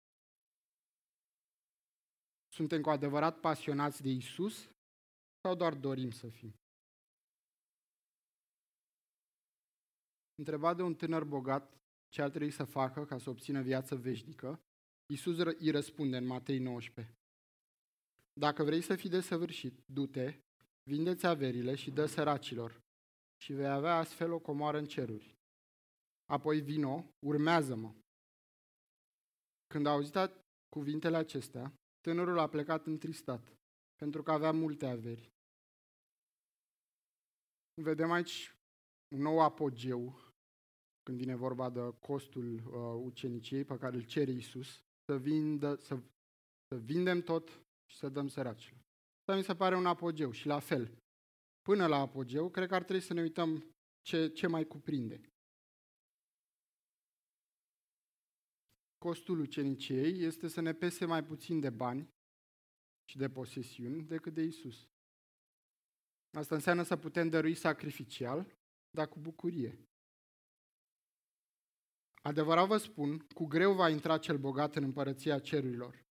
Suntem 2.57 2.81
cu 2.81 2.89
adevărat 2.89 3.39
pasionați 3.39 4.01
de 4.01 4.09
Isus 4.09 4.69
sau 5.41 5.55
doar 5.55 5.73
dorim 5.73 6.11
să 6.11 6.29
fim? 6.29 6.53
Întrebat 10.35 10.75
de 10.75 10.81
un 10.81 10.95
tânăr 10.95 11.23
bogat 11.23 11.77
ce 12.09 12.21
ar 12.21 12.29
trebui 12.29 12.51
să 12.51 12.63
facă 12.63 13.05
ca 13.05 13.17
să 13.17 13.29
obțină 13.29 13.61
viață 13.61 13.95
veșnică, 13.95 14.59
Isus 15.13 15.37
îi 15.37 15.71
răspunde 15.71 16.17
în 16.17 16.25
Matei 16.25 16.59
19. 16.59 17.15
Dacă 18.33 18.63
vrei 18.63 18.81
să 18.81 18.95
fii 18.95 19.09
desăvârșit, 19.09 19.83
du-te, 19.85 20.39
vindeți 20.83 21.25
averile 21.25 21.75
și 21.75 21.91
dă 21.91 22.05
săracilor. 22.05 22.81
și 23.41 23.53
vei 23.53 23.69
avea 23.69 23.95
astfel 23.95 24.31
o 24.31 24.39
comoară 24.39 24.77
în 24.77 24.87
ceruri. 24.87 25.35
Apoi 26.25 26.61
vino, 26.61 27.05
urmează-mă. 27.19 27.93
Când 29.67 29.85
a 29.85 29.89
auzit 29.89 30.15
cuvintele 30.69 31.17
acestea, 31.17 31.73
tânărul 32.07 32.39
a 32.39 32.47
plecat 32.47 32.85
întristat, 32.85 33.57
pentru 33.95 34.23
că 34.23 34.31
avea 34.31 34.51
multe 34.51 34.85
averi. 34.85 35.31
Vedem 37.81 38.11
aici 38.11 38.55
un 39.15 39.21
nou 39.21 39.41
apogeu 39.41 40.19
când 41.03 41.17
vine 41.17 41.35
vorba 41.35 41.69
de 41.69 41.79
costul 41.99 42.53
uh, 42.53 43.01
uceniciei 43.03 43.63
pe 43.63 43.77
care 43.77 43.95
îl 43.95 44.05
cere 44.05 44.31
Isus, 44.31 44.83
să, 45.05 45.17
vindă, 45.17 45.75
să, 45.75 45.99
să 46.67 46.77
vindem 46.77 47.21
tot 47.21 47.49
și 47.89 47.97
să 47.97 48.09
dăm 48.09 48.27
săracilor. 48.27 48.81
Asta 49.19 49.35
mi 49.35 49.43
se 49.43 49.55
pare 49.55 49.75
un 49.75 49.85
apogeu 49.85 50.31
și 50.31 50.47
la 50.47 50.59
fel, 50.59 50.97
până 51.61 51.87
la 51.87 51.97
apogeu, 51.97 52.49
cred 52.49 52.67
că 52.67 52.75
ar 52.75 52.83
trebui 52.83 53.01
să 53.01 53.13
ne 53.13 53.21
uităm 53.21 53.75
ce, 54.01 54.27
ce 54.27 54.47
mai 54.47 54.65
cuprinde. 54.65 55.21
Costul 58.97 59.39
uceniciei 59.39 60.21
este 60.21 60.47
să 60.47 60.61
ne 60.61 60.73
pese 60.73 61.05
mai 61.05 61.23
puțin 61.23 61.59
de 61.59 61.69
bani 61.69 62.09
și 63.09 63.17
de 63.17 63.29
posesiuni 63.29 64.03
decât 64.03 64.33
de 64.33 64.41
Isus. 64.41 64.87
Asta 66.37 66.55
înseamnă 66.55 66.83
să 66.83 66.97
putem 66.97 67.29
dărui 67.29 67.55
sacrificial, 67.55 68.55
dar 68.89 69.07
cu 69.07 69.19
bucurie. 69.19 69.79
Adevărat 72.23 72.67
vă 72.67 72.77
spun, 72.77 73.19
cu 73.19 73.45
greu 73.45 73.73
va 73.73 73.89
intra 73.89 74.17
cel 74.17 74.37
bogat 74.37 74.75
în 74.75 74.83
împărăția 74.83 75.39
cerurilor. 75.39 76.05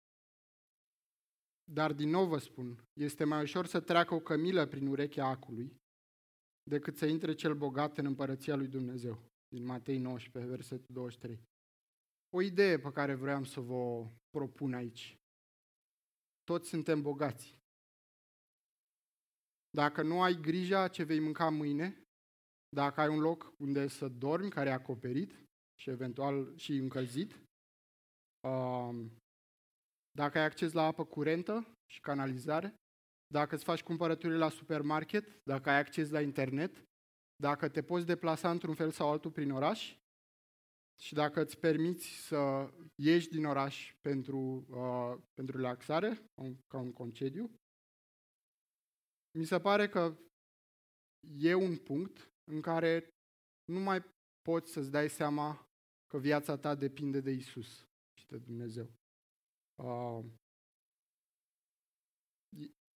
Dar 1.72 1.94
din 1.94 2.10
nou 2.10 2.28
vă 2.28 2.38
spun, 2.38 2.88
este 2.94 3.24
mai 3.24 3.42
ușor 3.42 3.66
să 3.66 3.80
treacă 3.82 4.14
o 4.14 4.20
cămilă 4.20 4.66
prin 4.66 4.88
urechea 4.88 5.26
acului 5.26 5.82
decât 6.64 6.98
să 6.98 7.06
intre 7.06 7.34
cel 7.34 7.56
bogat 7.56 7.98
în 7.98 8.06
împărăția 8.06 8.56
lui 8.56 8.68
Dumnezeu. 8.68 9.32
Din 9.48 9.66
Matei 9.66 9.98
19, 9.98 10.52
versetul 10.52 10.94
23. 10.94 11.44
O 12.30 12.42
idee 12.42 12.80
pe 12.80 12.92
care 12.92 13.14
vreau 13.14 13.44
să 13.44 13.60
vă 13.60 14.08
propun 14.30 14.74
aici. 14.74 15.18
Toți 16.44 16.70
suntem 16.70 17.02
bogați. 17.02 17.58
Dacă 19.70 20.02
nu 20.02 20.22
ai 20.22 20.34
grija 20.42 20.88
ce 20.88 21.04
vei 21.04 21.20
mânca 21.20 21.50
mâine, 21.50 22.04
dacă 22.70 23.02
ai 23.02 23.08
un 23.08 23.20
loc 23.20 23.54
unde 23.58 23.88
să 23.88 24.08
dormi, 24.08 24.50
care 24.50 24.70
e 24.70 24.74
acoperit 24.74 25.46
și 25.80 25.90
eventual 25.90 26.58
și 26.58 26.72
încălzit, 26.72 27.32
um, 28.48 29.12
dacă 30.12 30.38
ai 30.38 30.44
acces 30.46 30.72
la 30.72 30.84
apă 30.86 31.06
curentă 31.06 31.78
și 31.92 32.00
canalizare, 32.00 32.76
dacă 33.34 33.56
îți 33.56 33.64
faci 33.64 33.84
cumpărături 33.84 34.38
la 34.38 34.50
supermarket, 34.50 35.44
dacă 35.44 35.70
ai 35.70 35.80
acces 35.80 36.10
la 36.10 36.22
internet, 36.22 36.84
dacă 37.36 37.70
te 37.70 37.84
poți 37.84 38.06
deplasa 38.06 38.52
într-un 38.52 38.76
fel 38.76 38.92
sau 38.92 39.10
altul 39.12 39.32
prin 39.32 39.52
oraș 39.52 39.98
și 41.02 41.14
dacă 41.14 41.42
îți 41.42 41.60
permiți 41.60 42.06
să 42.06 42.72
ieși 42.96 43.30
din 43.30 43.46
oraș 43.46 43.96
pentru, 44.02 44.66
uh, 44.70 45.24
pentru 45.34 45.56
relaxare, 45.56 46.32
ca 46.68 46.78
un 46.80 46.94
concediu, 46.94 47.52
mi 49.38 49.46
se 49.46 49.60
pare 49.60 49.88
că 49.88 50.18
e 51.38 51.54
un 51.54 51.78
punct 51.78 52.32
în 52.52 52.62
care 52.62 53.10
nu 53.66 53.80
mai 53.80 54.04
poți 54.42 54.72
să-ți 54.72 54.92
dai 54.92 55.10
seama 55.10 55.68
că 56.08 56.18
viața 56.18 56.58
ta 56.58 56.76
depinde 56.76 57.20
de 57.20 57.32
Isus 57.32 57.88
și 58.20 58.26
de 58.28 58.38
Dumnezeu. 58.38 58.94
Uh, 59.84 60.26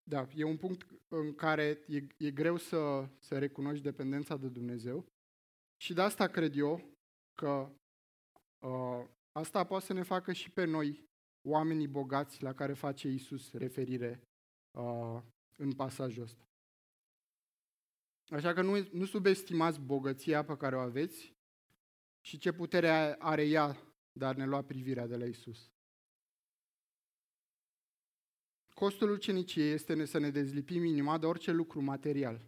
da, 0.10 0.28
e 0.36 0.44
un 0.44 0.58
punct 0.58 0.88
în 1.08 1.36
care 1.36 1.84
e, 1.88 2.08
e 2.18 2.32
greu 2.32 2.58
să, 2.58 3.10
să 3.20 3.38
recunoști 3.40 3.84
dependența 3.84 4.38
de 4.38 4.48
Dumnezeu 4.48 5.06
și 5.82 5.94
de 5.94 6.02
asta 6.02 6.28
cred 6.28 6.56
eu 6.56 6.94
că 7.34 7.50
uh, 7.50 7.80
asta 9.32 9.64
poate 9.64 9.86
să 9.86 9.94
ne 9.94 10.04
facă 10.04 10.34
și 10.34 10.52
pe 10.52 10.64
noi 10.64 11.08
oamenii 11.48 11.88
bogați 11.88 12.44
la 12.44 12.54
care 12.54 12.74
face 12.74 13.08
Isus 13.08 13.54
referire 13.54 14.22
uh, 14.72 15.22
în 15.56 15.74
pasajul 15.74 16.24
ăsta. 16.24 16.44
Așa 18.30 18.54
că 18.54 18.62
nu, 18.62 18.88
nu 18.92 19.06
subestimați 19.06 19.80
bogăția 19.80 20.44
pe 20.44 20.58
care 20.58 20.76
o 20.76 20.80
aveți 20.80 21.34
și 22.22 22.38
ce 22.38 22.52
putere 22.52 23.16
are 23.20 23.44
ea 23.48 23.78
de 24.12 24.26
a 24.26 24.34
ne 24.34 24.46
lua 24.46 24.64
privirea 24.64 25.08
de 25.08 25.18
la 25.18 25.26
Isus. 25.26 25.72
Costul 28.74 29.10
uceniciei 29.10 29.72
este 29.72 30.06
să 30.06 30.18
ne 30.18 30.30
dezlipim 30.30 30.84
inima 30.84 31.18
de 31.18 31.26
orice 31.26 31.52
lucru 31.52 31.82
material, 31.82 32.42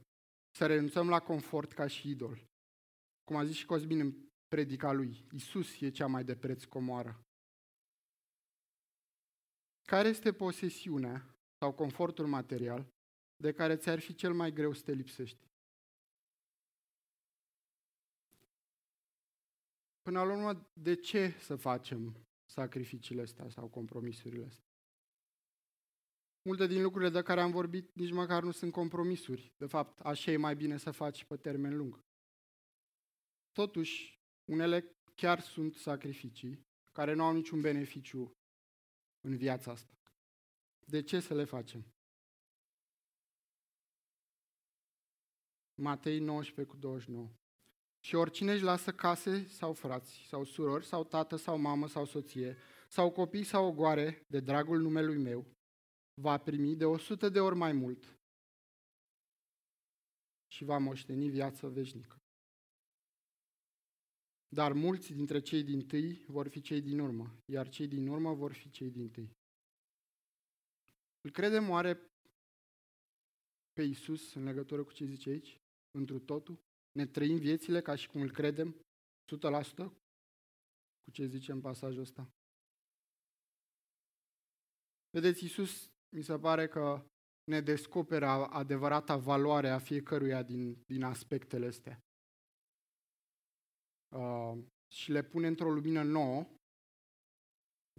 să 0.51 0.65
renunțăm 0.65 1.09
la 1.09 1.19
confort 1.19 1.71
ca 1.71 1.87
și 1.87 2.09
idol. 2.09 2.47
Cum 3.23 3.35
a 3.35 3.45
zis 3.45 3.55
și 3.55 3.65
Cosmin 3.65 3.99
în 3.99 4.30
predica 4.53 4.91
lui, 4.91 5.25
Isus 5.31 5.81
e 5.81 5.89
cea 5.89 6.07
mai 6.07 6.23
de 6.23 6.35
preț 6.35 6.63
comoară. 6.63 7.25
Care 9.87 10.07
este 10.07 10.33
posesiunea 10.33 11.35
sau 11.57 11.73
confortul 11.73 12.27
material 12.27 12.87
de 13.35 13.51
care 13.53 13.75
ți-ar 13.75 13.99
fi 13.99 14.13
cel 14.13 14.33
mai 14.33 14.51
greu 14.51 14.73
să 14.73 14.83
te 14.83 14.91
lipsești? 14.91 15.47
Până 20.01 20.23
la 20.23 20.31
urmă, 20.31 20.69
de 20.73 20.95
ce 20.95 21.29
să 21.39 21.55
facem 21.55 22.15
sacrificiile 22.45 23.21
astea 23.21 23.49
sau 23.49 23.67
compromisurile 23.69 24.45
astea? 24.45 24.69
Multe 26.41 26.67
din 26.67 26.81
lucrurile 26.81 27.09
de 27.09 27.21
care 27.21 27.41
am 27.41 27.51
vorbit 27.51 27.95
nici 27.95 28.11
măcar 28.11 28.43
nu 28.43 28.51
sunt 28.51 28.71
compromisuri. 28.71 29.53
De 29.57 29.65
fapt, 29.65 29.99
așa 29.99 30.31
e 30.31 30.37
mai 30.37 30.55
bine 30.55 30.77
să 30.77 30.91
faci 30.91 31.23
pe 31.25 31.37
termen 31.37 31.77
lung. 31.77 31.99
Totuși, 33.51 34.20
unele 34.45 34.95
chiar 35.15 35.39
sunt 35.39 35.75
sacrificii 35.75 36.65
care 36.91 37.13
nu 37.13 37.23
au 37.23 37.33
niciun 37.33 37.61
beneficiu 37.61 38.31
în 39.21 39.37
viața 39.37 39.71
asta. 39.71 39.93
De 40.87 41.01
ce 41.01 41.19
să 41.19 41.33
le 41.33 41.43
facem? 41.43 41.85
Matei 45.81 46.19
19 46.19 46.73
cu 46.73 46.79
29. 46.79 47.31
Și 48.03 48.15
oricine 48.15 48.51
își 48.51 48.63
lasă 48.63 48.91
case 48.91 49.47
sau 49.47 49.73
frați, 49.73 50.25
sau 50.27 50.43
surori, 50.43 50.85
sau 50.85 51.03
tată, 51.03 51.35
sau 51.35 51.57
mamă, 51.57 51.87
sau 51.87 52.05
soție, 52.05 52.57
sau 52.89 53.11
copii 53.11 53.43
sau 53.43 53.65
ogoare, 53.65 54.25
de 54.27 54.39
dragul 54.39 54.79
numelui 54.81 55.17
meu, 55.17 55.45
va 56.21 56.37
primi 56.37 56.75
de 56.75 56.85
o 56.85 56.97
sută 56.97 57.29
de 57.29 57.39
ori 57.39 57.55
mai 57.55 57.71
mult 57.71 58.19
și 60.47 60.63
va 60.63 60.77
moșteni 60.77 61.29
viață 61.29 61.67
veșnică. 61.67 62.20
Dar 64.55 64.73
mulți 64.73 65.13
dintre 65.13 65.39
cei 65.41 65.63
din 65.63 65.87
tâi 65.87 66.23
vor 66.27 66.47
fi 66.47 66.61
cei 66.61 66.81
din 66.81 66.99
urmă, 66.99 67.35
iar 67.45 67.69
cei 67.69 67.87
din 67.87 68.07
urmă 68.07 68.33
vor 68.33 68.53
fi 68.53 68.69
cei 68.69 68.89
din 68.89 69.09
tâi. 69.09 69.29
Îl 71.21 71.31
credem 71.31 71.69
oare 71.69 71.93
pe 73.73 73.81
Isus 73.81 74.33
în 74.33 74.43
legătură 74.43 74.83
cu 74.83 74.91
ce 74.91 75.05
zice 75.05 75.29
aici? 75.29 75.57
Întru 75.97 76.19
totul? 76.19 76.59
Ne 76.91 77.05
trăim 77.05 77.37
viețile 77.37 77.81
ca 77.81 77.95
și 77.95 78.07
cum 78.07 78.21
îl 78.21 78.31
credem 78.31 78.71
100% 78.71 78.75
cu 81.03 81.11
ce 81.11 81.25
zice 81.25 81.51
în 81.51 81.61
pasajul 81.61 82.01
ăsta? 82.01 82.29
Vedeți, 85.09 85.43
Iisus 85.43 85.91
mi 86.15 86.23
se 86.23 86.39
pare 86.39 86.67
că 86.67 87.05
ne 87.43 87.61
descoperă 87.61 88.27
adevărata 88.27 89.17
valoare 89.17 89.69
a 89.69 89.79
fiecăruia 89.79 90.43
din, 90.43 90.83
din 90.85 91.03
aspectele 91.03 91.65
astea. 91.65 91.99
Uh, 94.15 94.63
și 94.93 95.11
le 95.11 95.23
pune 95.23 95.47
într-o 95.47 95.71
lumină 95.71 96.03
nouă, 96.03 96.47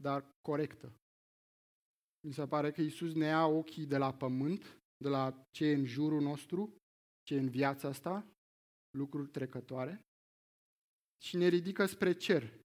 dar 0.00 0.34
corectă. 0.40 0.92
Mi 2.26 2.32
se 2.32 2.46
pare 2.46 2.72
că 2.72 2.80
Iisus 2.80 3.14
ne 3.14 3.26
ia 3.26 3.46
ochii 3.46 3.86
de 3.86 3.96
la 3.96 4.14
pământ, 4.14 4.80
de 4.96 5.08
la 5.08 5.46
ce 5.50 5.64
e 5.64 5.74
în 5.74 5.84
jurul 5.84 6.22
nostru, 6.22 6.76
ce 7.22 7.34
e 7.34 7.38
în 7.38 7.50
viața 7.50 7.88
asta, 7.88 8.26
lucruri 8.90 9.30
trecătoare, 9.30 10.00
și 11.22 11.36
ne 11.36 11.46
ridică 11.46 11.86
spre 11.86 12.12
cer, 12.12 12.60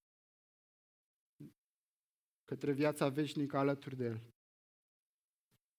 către 2.44 2.72
viața 2.72 3.10
veșnică 3.10 3.58
alături 3.58 3.96
de 3.96 4.06
El 4.06 4.36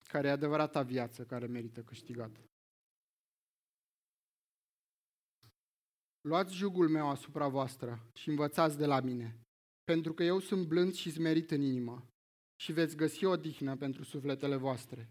care 0.09 0.27
e 0.27 0.31
adevărata 0.31 0.81
viață 0.81 1.25
care 1.25 1.45
merită 1.45 1.83
câștigată. 1.83 2.48
Luați 6.21 6.53
jugul 6.53 6.89
meu 6.89 7.09
asupra 7.09 7.47
voastră 7.47 8.09
și 8.13 8.29
învățați 8.29 8.77
de 8.77 8.85
la 8.85 8.99
mine, 8.99 9.39
pentru 9.83 10.13
că 10.13 10.23
eu 10.23 10.39
sunt 10.39 10.67
blând 10.67 10.93
și 10.93 11.11
smerit 11.11 11.51
în 11.51 11.61
inimă 11.61 12.07
și 12.61 12.71
veți 12.71 12.95
găsi 12.95 13.25
o 13.25 13.35
dihnă 13.35 13.77
pentru 13.77 14.03
sufletele 14.03 14.55
voastre. 14.55 15.09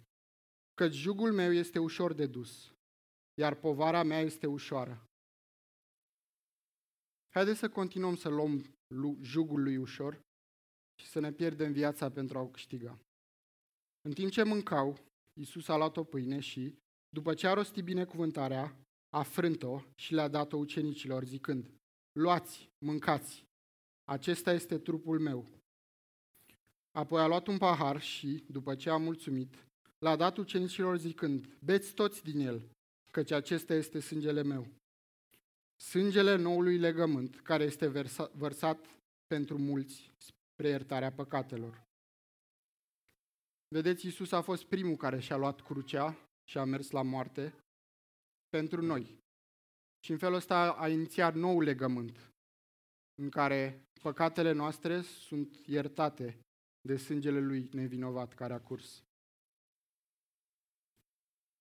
Căci 0.74 0.94
jugul 0.94 1.32
meu 1.32 1.52
este 1.52 1.78
ușor 1.78 2.12
de 2.12 2.26
dus, 2.26 2.72
iar 3.40 3.54
povara 3.54 4.02
mea 4.02 4.20
este 4.20 4.46
ușoară. 4.46 5.04
Haideți 7.34 7.58
să 7.58 7.68
continuăm 7.68 8.16
să 8.16 8.28
luăm 8.28 8.64
jugul 9.20 9.62
lui 9.62 9.76
ușor 9.76 10.20
și 11.00 11.06
să 11.06 11.20
ne 11.20 11.32
pierdem 11.32 11.72
viața 11.72 12.10
pentru 12.10 12.38
a 12.38 12.40
o 12.40 12.48
câștiga. 12.48 12.98
În 14.00 14.12
timp 14.12 14.30
ce 14.30 14.42
mâncau, 14.42 14.98
Iisus 15.32 15.68
a 15.68 15.76
luat 15.76 15.96
o 15.96 16.04
pâine 16.04 16.40
și, 16.40 16.78
după 17.08 17.34
ce 17.34 17.46
a 17.46 17.52
rostit 17.52 17.84
binecuvântarea, 17.84 18.87
a 19.10 19.22
frânt-o 19.22 19.80
și 19.94 20.14
le-a 20.14 20.28
dat-o 20.28 20.56
ucenicilor, 20.56 21.24
zicând, 21.24 21.70
luați, 22.12 22.68
mâncați, 22.78 23.44
acesta 24.04 24.52
este 24.52 24.78
trupul 24.78 25.18
meu. 25.20 25.46
Apoi 26.90 27.20
a 27.20 27.26
luat 27.26 27.46
un 27.46 27.58
pahar 27.58 28.00
și, 28.00 28.44
după 28.48 28.74
ce 28.74 28.90
a 28.90 28.96
mulțumit, 28.96 29.66
l-a 29.98 30.16
dat 30.16 30.36
ucenicilor 30.36 30.96
zicând, 30.96 31.56
beți 31.64 31.94
toți 31.94 32.22
din 32.22 32.40
el, 32.40 32.70
căci 33.10 33.30
acesta 33.30 33.74
este 33.74 34.00
sângele 34.00 34.42
meu. 34.42 34.66
Sângele 35.76 36.36
noului 36.36 36.78
legământ, 36.78 37.40
care 37.40 37.64
este 37.64 37.88
versa, 37.88 38.30
vărsat 38.34 38.86
pentru 39.26 39.58
mulți 39.58 40.12
spre 40.16 40.68
iertarea 40.68 41.12
păcatelor. 41.12 41.82
Vedeți, 43.74 44.06
Iisus 44.06 44.32
a 44.32 44.40
fost 44.40 44.64
primul 44.64 44.96
care 44.96 45.20
și-a 45.20 45.36
luat 45.36 45.60
crucea 45.60 46.28
și 46.44 46.58
a 46.58 46.64
mers 46.64 46.90
la 46.90 47.02
moarte 47.02 47.54
pentru 48.48 48.82
noi. 48.82 49.18
Și 50.04 50.10
în 50.10 50.18
felul 50.18 50.36
ăsta 50.36 50.72
a 50.72 50.88
inițiat 50.88 51.34
nou 51.34 51.60
legământ, 51.60 52.32
în 53.14 53.30
care 53.30 53.88
păcatele 54.02 54.52
noastre 54.52 55.00
sunt 55.00 55.60
iertate 55.66 56.38
de 56.80 56.96
sângele 56.96 57.40
lui 57.40 57.68
nevinovat 57.72 58.34
care 58.34 58.52
a 58.52 58.60
curs. 58.60 59.02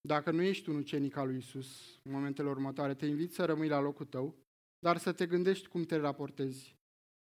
Dacă 0.01 0.31
nu 0.31 0.41
ești 0.41 0.69
un 0.69 0.75
ucenic 0.75 1.15
al 1.15 1.27
lui 1.27 1.37
Isus 1.37 1.99
în 2.03 2.11
momentele 2.11 2.49
următoare, 2.49 2.95
te 2.95 3.05
invit 3.05 3.33
să 3.33 3.45
rămâi 3.45 3.67
la 3.67 3.79
locul 3.79 4.05
tău, 4.05 4.37
dar 4.79 4.97
să 4.97 5.13
te 5.13 5.27
gândești 5.27 5.67
cum 5.67 5.83
te 5.83 5.95
raportezi 5.95 6.75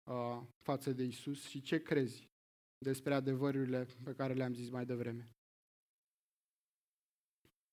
uh, 0.03 0.41
față 0.61 0.91
de 0.91 1.03
Isus 1.03 1.47
și 1.47 1.61
ce 1.61 1.81
crezi 1.81 2.29
despre 2.77 3.13
adevărurile 3.13 3.87
pe 4.03 4.13
care 4.13 4.33
le-am 4.33 4.53
zis 4.53 4.69
mai 4.69 4.85
devreme. 4.85 5.29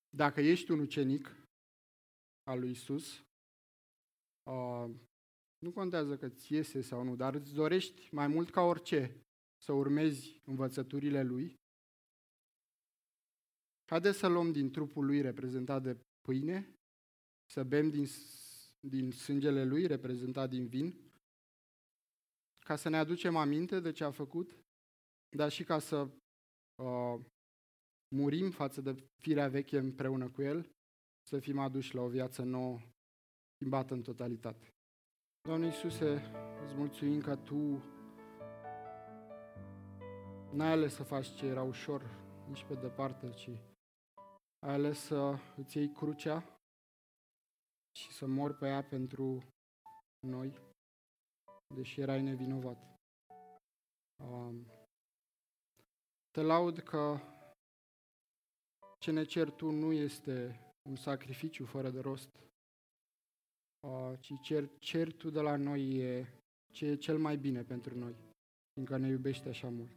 Dacă 0.09 0.40
ești 0.40 0.70
un 0.70 0.79
ucenic 0.79 1.39
al 2.42 2.59
lui 2.59 2.70
Isus, 2.70 3.24
uh, 4.50 4.90
nu 5.59 5.72
contează 5.72 6.16
că 6.16 6.29
ți 6.29 6.53
iese 6.53 6.81
sau 6.81 7.03
nu, 7.03 7.16
dar 7.16 7.35
îți 7.35 7.55
dorești 7.55 8.14
mai 8.14 8.26
mult 8.26 8.50
ca 8.50 8.61
orice 8.61 9.22
să 9.64 9.72
urmezi 9.72 10.40
învățăturile 10.44 11.22
lui, 11.22 11.55
haideți 13.90 14.18
să 14.18 14.26
luăm 14.26 14.53
din 14.53 14.70
trupul 14.70 15.05
lui 15.05 15.20
reprezentat 15.20 15.83
de 15.83 16.00
pâine, 16.20 16.74
să 17.53 17.64
bem 17.64 17.90
din, 17.90 18.07
din 18.81 19.11
sângele 19.11 19.64
lui 19.64 19.87
reprezentat 19.87 20.48
din 20.48 20.66
vin, 20.66 21.11
ca 22.64 22.76
să 22.76 22.88
ne 22.88 22.96
aducem 22.96 23.37
aminte 23.37 23.81
de 23.81 23.92
ce 23.92 24.05
a 24.05 24.11
făcut, 24.11 24.59
dar 25.37 25.50
și 25.50 25.64
ca 25.64 25.79
să 25.79 26.09
uh, 26.83 27.20
murim 28.14 28.50
față 28.50 28.81
de 28.81 29.09
firea 29.20 29.48
veche 29.48 29.79
împreună 29.79 30.31
cu 30.31 30.42
el, 30.42 30.70
să 31.31 31.38
fim 31.38 31.59
aduși 31.59 31.95
la 31.95 32.01
o 32.01 32.09
viață 32.09 32.43
nouă, 32.43 32.79
schimbată 33.55 33.95
în 33.95 34.03
totalitate. 34.03 34.69
Doamne 35.49 35.66
Iisuse, 35.66 36.12
îți 36.64 36.75
mulțumim 36.75 37.21
că 37.21 37.37
Tu 37.37 37.83
N-ai 40.53 40.71
ales 40.71 40.95
să 40.95 41.03
faci 41.03 41.27
ce 41.27 41.47
era 41.47 41.62
ușor, 41.62 42.03
nici 42.49 42.64
pe 42.64 42.75
departe, 42.75 43.31
ci 43.31 43.49
ai 44.66 44.73
ales 44.73 44.99
să 44.99 45.38
îți 45.57 45.77
iei 45.77 45.93
crucea 45.93 46.61
și 47.99 48.12
să 48.12 48.27
mor 48.27 48.57
pe 48.57 48.66
ea 48.66 48.83
pentru 48.83 49.43
noi, 50.27 50.55
deși 51.75 52.01
erai 52.01 52.23
nevinovat. 52.23 52.79
Um, 54.25 54.66
te 56.31 56.40
laud 56.40 56.79
că 56.79 57.19
ce 58.99 59.11
ne 59.11 59.25
cer 59.25 59.51
tu 59.51 59.71
nu 59.71 59.93
este 59.93 60.61
un 60.88 60.97
sacrificiu 60.97 61.64
fără 61.64 61.90
de 61.90 62.01
rost, 62.01 62.31
uh, 63.87 64.12
ci 64.21 64.33
cer, 64.43 64.69
cer 64.79 65.12
tu 65.12 65.31
de 65.31 65.40
la 65.40 65.57
noi 65.57 65.97
e 65.97 66.27
ce 66.73 66.87
e 66.87 66.97
cel 66.97 67.19
mai 67.19 67.37
bine 67.37 67.62
pentru 67.62 67.99
noi, 67.99 68.14
fiindcă 68.73 68.97
ne 68.97 69.09
iubești 69.09 69.49
așa 69.49 69.69
mult. 69.69 69.90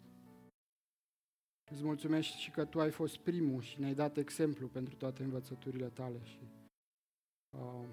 Îți 1.71 1.83
mulțumesc 1.83 2.27
și 2.27 2.51
că 2.51 2.65
Tu 2.65 2.79
ai 2.79 2.91
fost 2.91 3.17
primul 3.17 3.61
și 3.61 3.79
ne-ai 3.79 3.93
dat 3.93 4.17
exemplu 4.17 4.67
pentru 4.67 4.95
toate 4.95 5.23
învățăturile 5.23 5.89
Tale. 5.89 6.23
Și, 6.23 6.39
uh, 7.57 7.87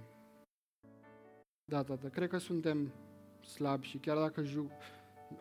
da, 1.64 1.82
tată, 1.82 2.08
cred 2.08 2.28
că 2.28 2.38
suntem 2.38 2.92
slabi 3.42 3.86
și 3.86 3.98
chiar 3.98 4.16
dacă, 4.16 4.42
jug, 4.42 4.70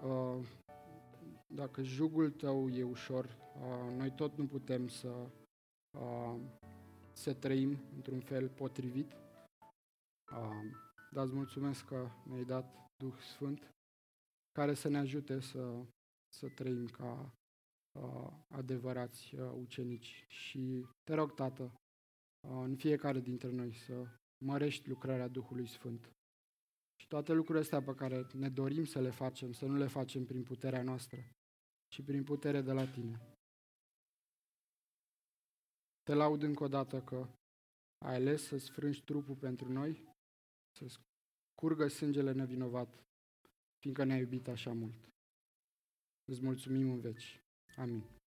uh, 0.04 0.46
dacă 1.48 1.82
jugul 1.82 2.32
Tău 2.32 2.70
e 2.70 2.84
ușor, 2.84 3.26
uh, 3.26 3.96
noi 3.98 4.12
tot 4.12 4.38
nu 4.38 4.46
putem 4.46 4.88
să, 4.88 5.30
uh, 5.98 6.36
să 7.20 7.34
trăim 7.34 7.80
într-un 7.96 8.20
fel 8.20 8.50
potrivit. 8.50 9.12
Uh, 10.32 10.88
dar 11.12 11.26
îți 11.26 11.34
mulțumesc 11.34 11.86
că 11.86 12.10
ne-ai 12.26 12.44
dat 12.44 12.76
Duh 12.98 13.18
Sfânt 13.18 13.70
care 14.52 14.74
să 14.74 14.88
ne 14.88 14.98
ajute 14.98 15.40
să, 15.40 15.86
să 16.34 16.50
trăim 16.50 16.86
ca 16.88 17.34
uh, 18.00 18.32
adevărați 18.48 19.36
uh, 19.36 19.52
ucenici. 19.56 20.26
Și 20.28 20.86
te 21.04 21.14
rog, 21.14 21.34
Tată, 21.34 21.64
uh, 21.64 22.62
în 22.64 22.76
fiecare 22.76 23.20
dintre 23.20 23.52
noi 23.52 23.74
să 23.74 24.08
mărești 24.46 24.90
lucrarea 24.90 25.28
Duhului 25.28 25.68
Sfânt. 25.68 26.12
Și 27.02 27.08
toate 27.08 27.34
lucrurile 27.34 27.64
astea 27.64 27.82
pe 27.82 27.96
care 27.96 28.28
ne 28.34 28.50
dorim 28.50 28.86
să 28.86 29.02
le 29.02 29.10
facem, 29.10 29.52
să 29.52 29.66
nu 29.66 29.78
le 29.78 29.88
facem 29.88 30.26
prin 30.26 30.44
puterea 30.44 30.84
noastră, 30.84 31.18
ci 31.88 32.04
prin 32.04 32.24
putere 32.24 32.62
de 32.62 32.72
la 32.72 32.86
Tine. 32.88 33.38
Te 36.10 36.15
laud 36.15 36.41
încă 36.41 36.63
o 36.63 36.67
dată 36.67 37.02
că 37.02 37.28
ai 38.06 38.15
ales 38.15 38.43
să-ți 38.43 38.72
frângi 38.72 39.04
trupul 39.04 39.36
pentru 39.36 39.72
noi, 39.72 40.04
să-ți 40.78 41.00
curgă 41.56 41.88
sângele 41.88 42.32
nevinovat, 42.32 43.04
fiindcă 43.80 44.04
ne-ai 44.04 44.19
iubit 44.19 44.48
așa 44.48 44.74
mult. 44.74 45.10
Îți 46.26 46.43
mulțumim 46.43 46.91
în 46.91 47.00
veci. 47.00 47.43
Amém. 47.78 48.19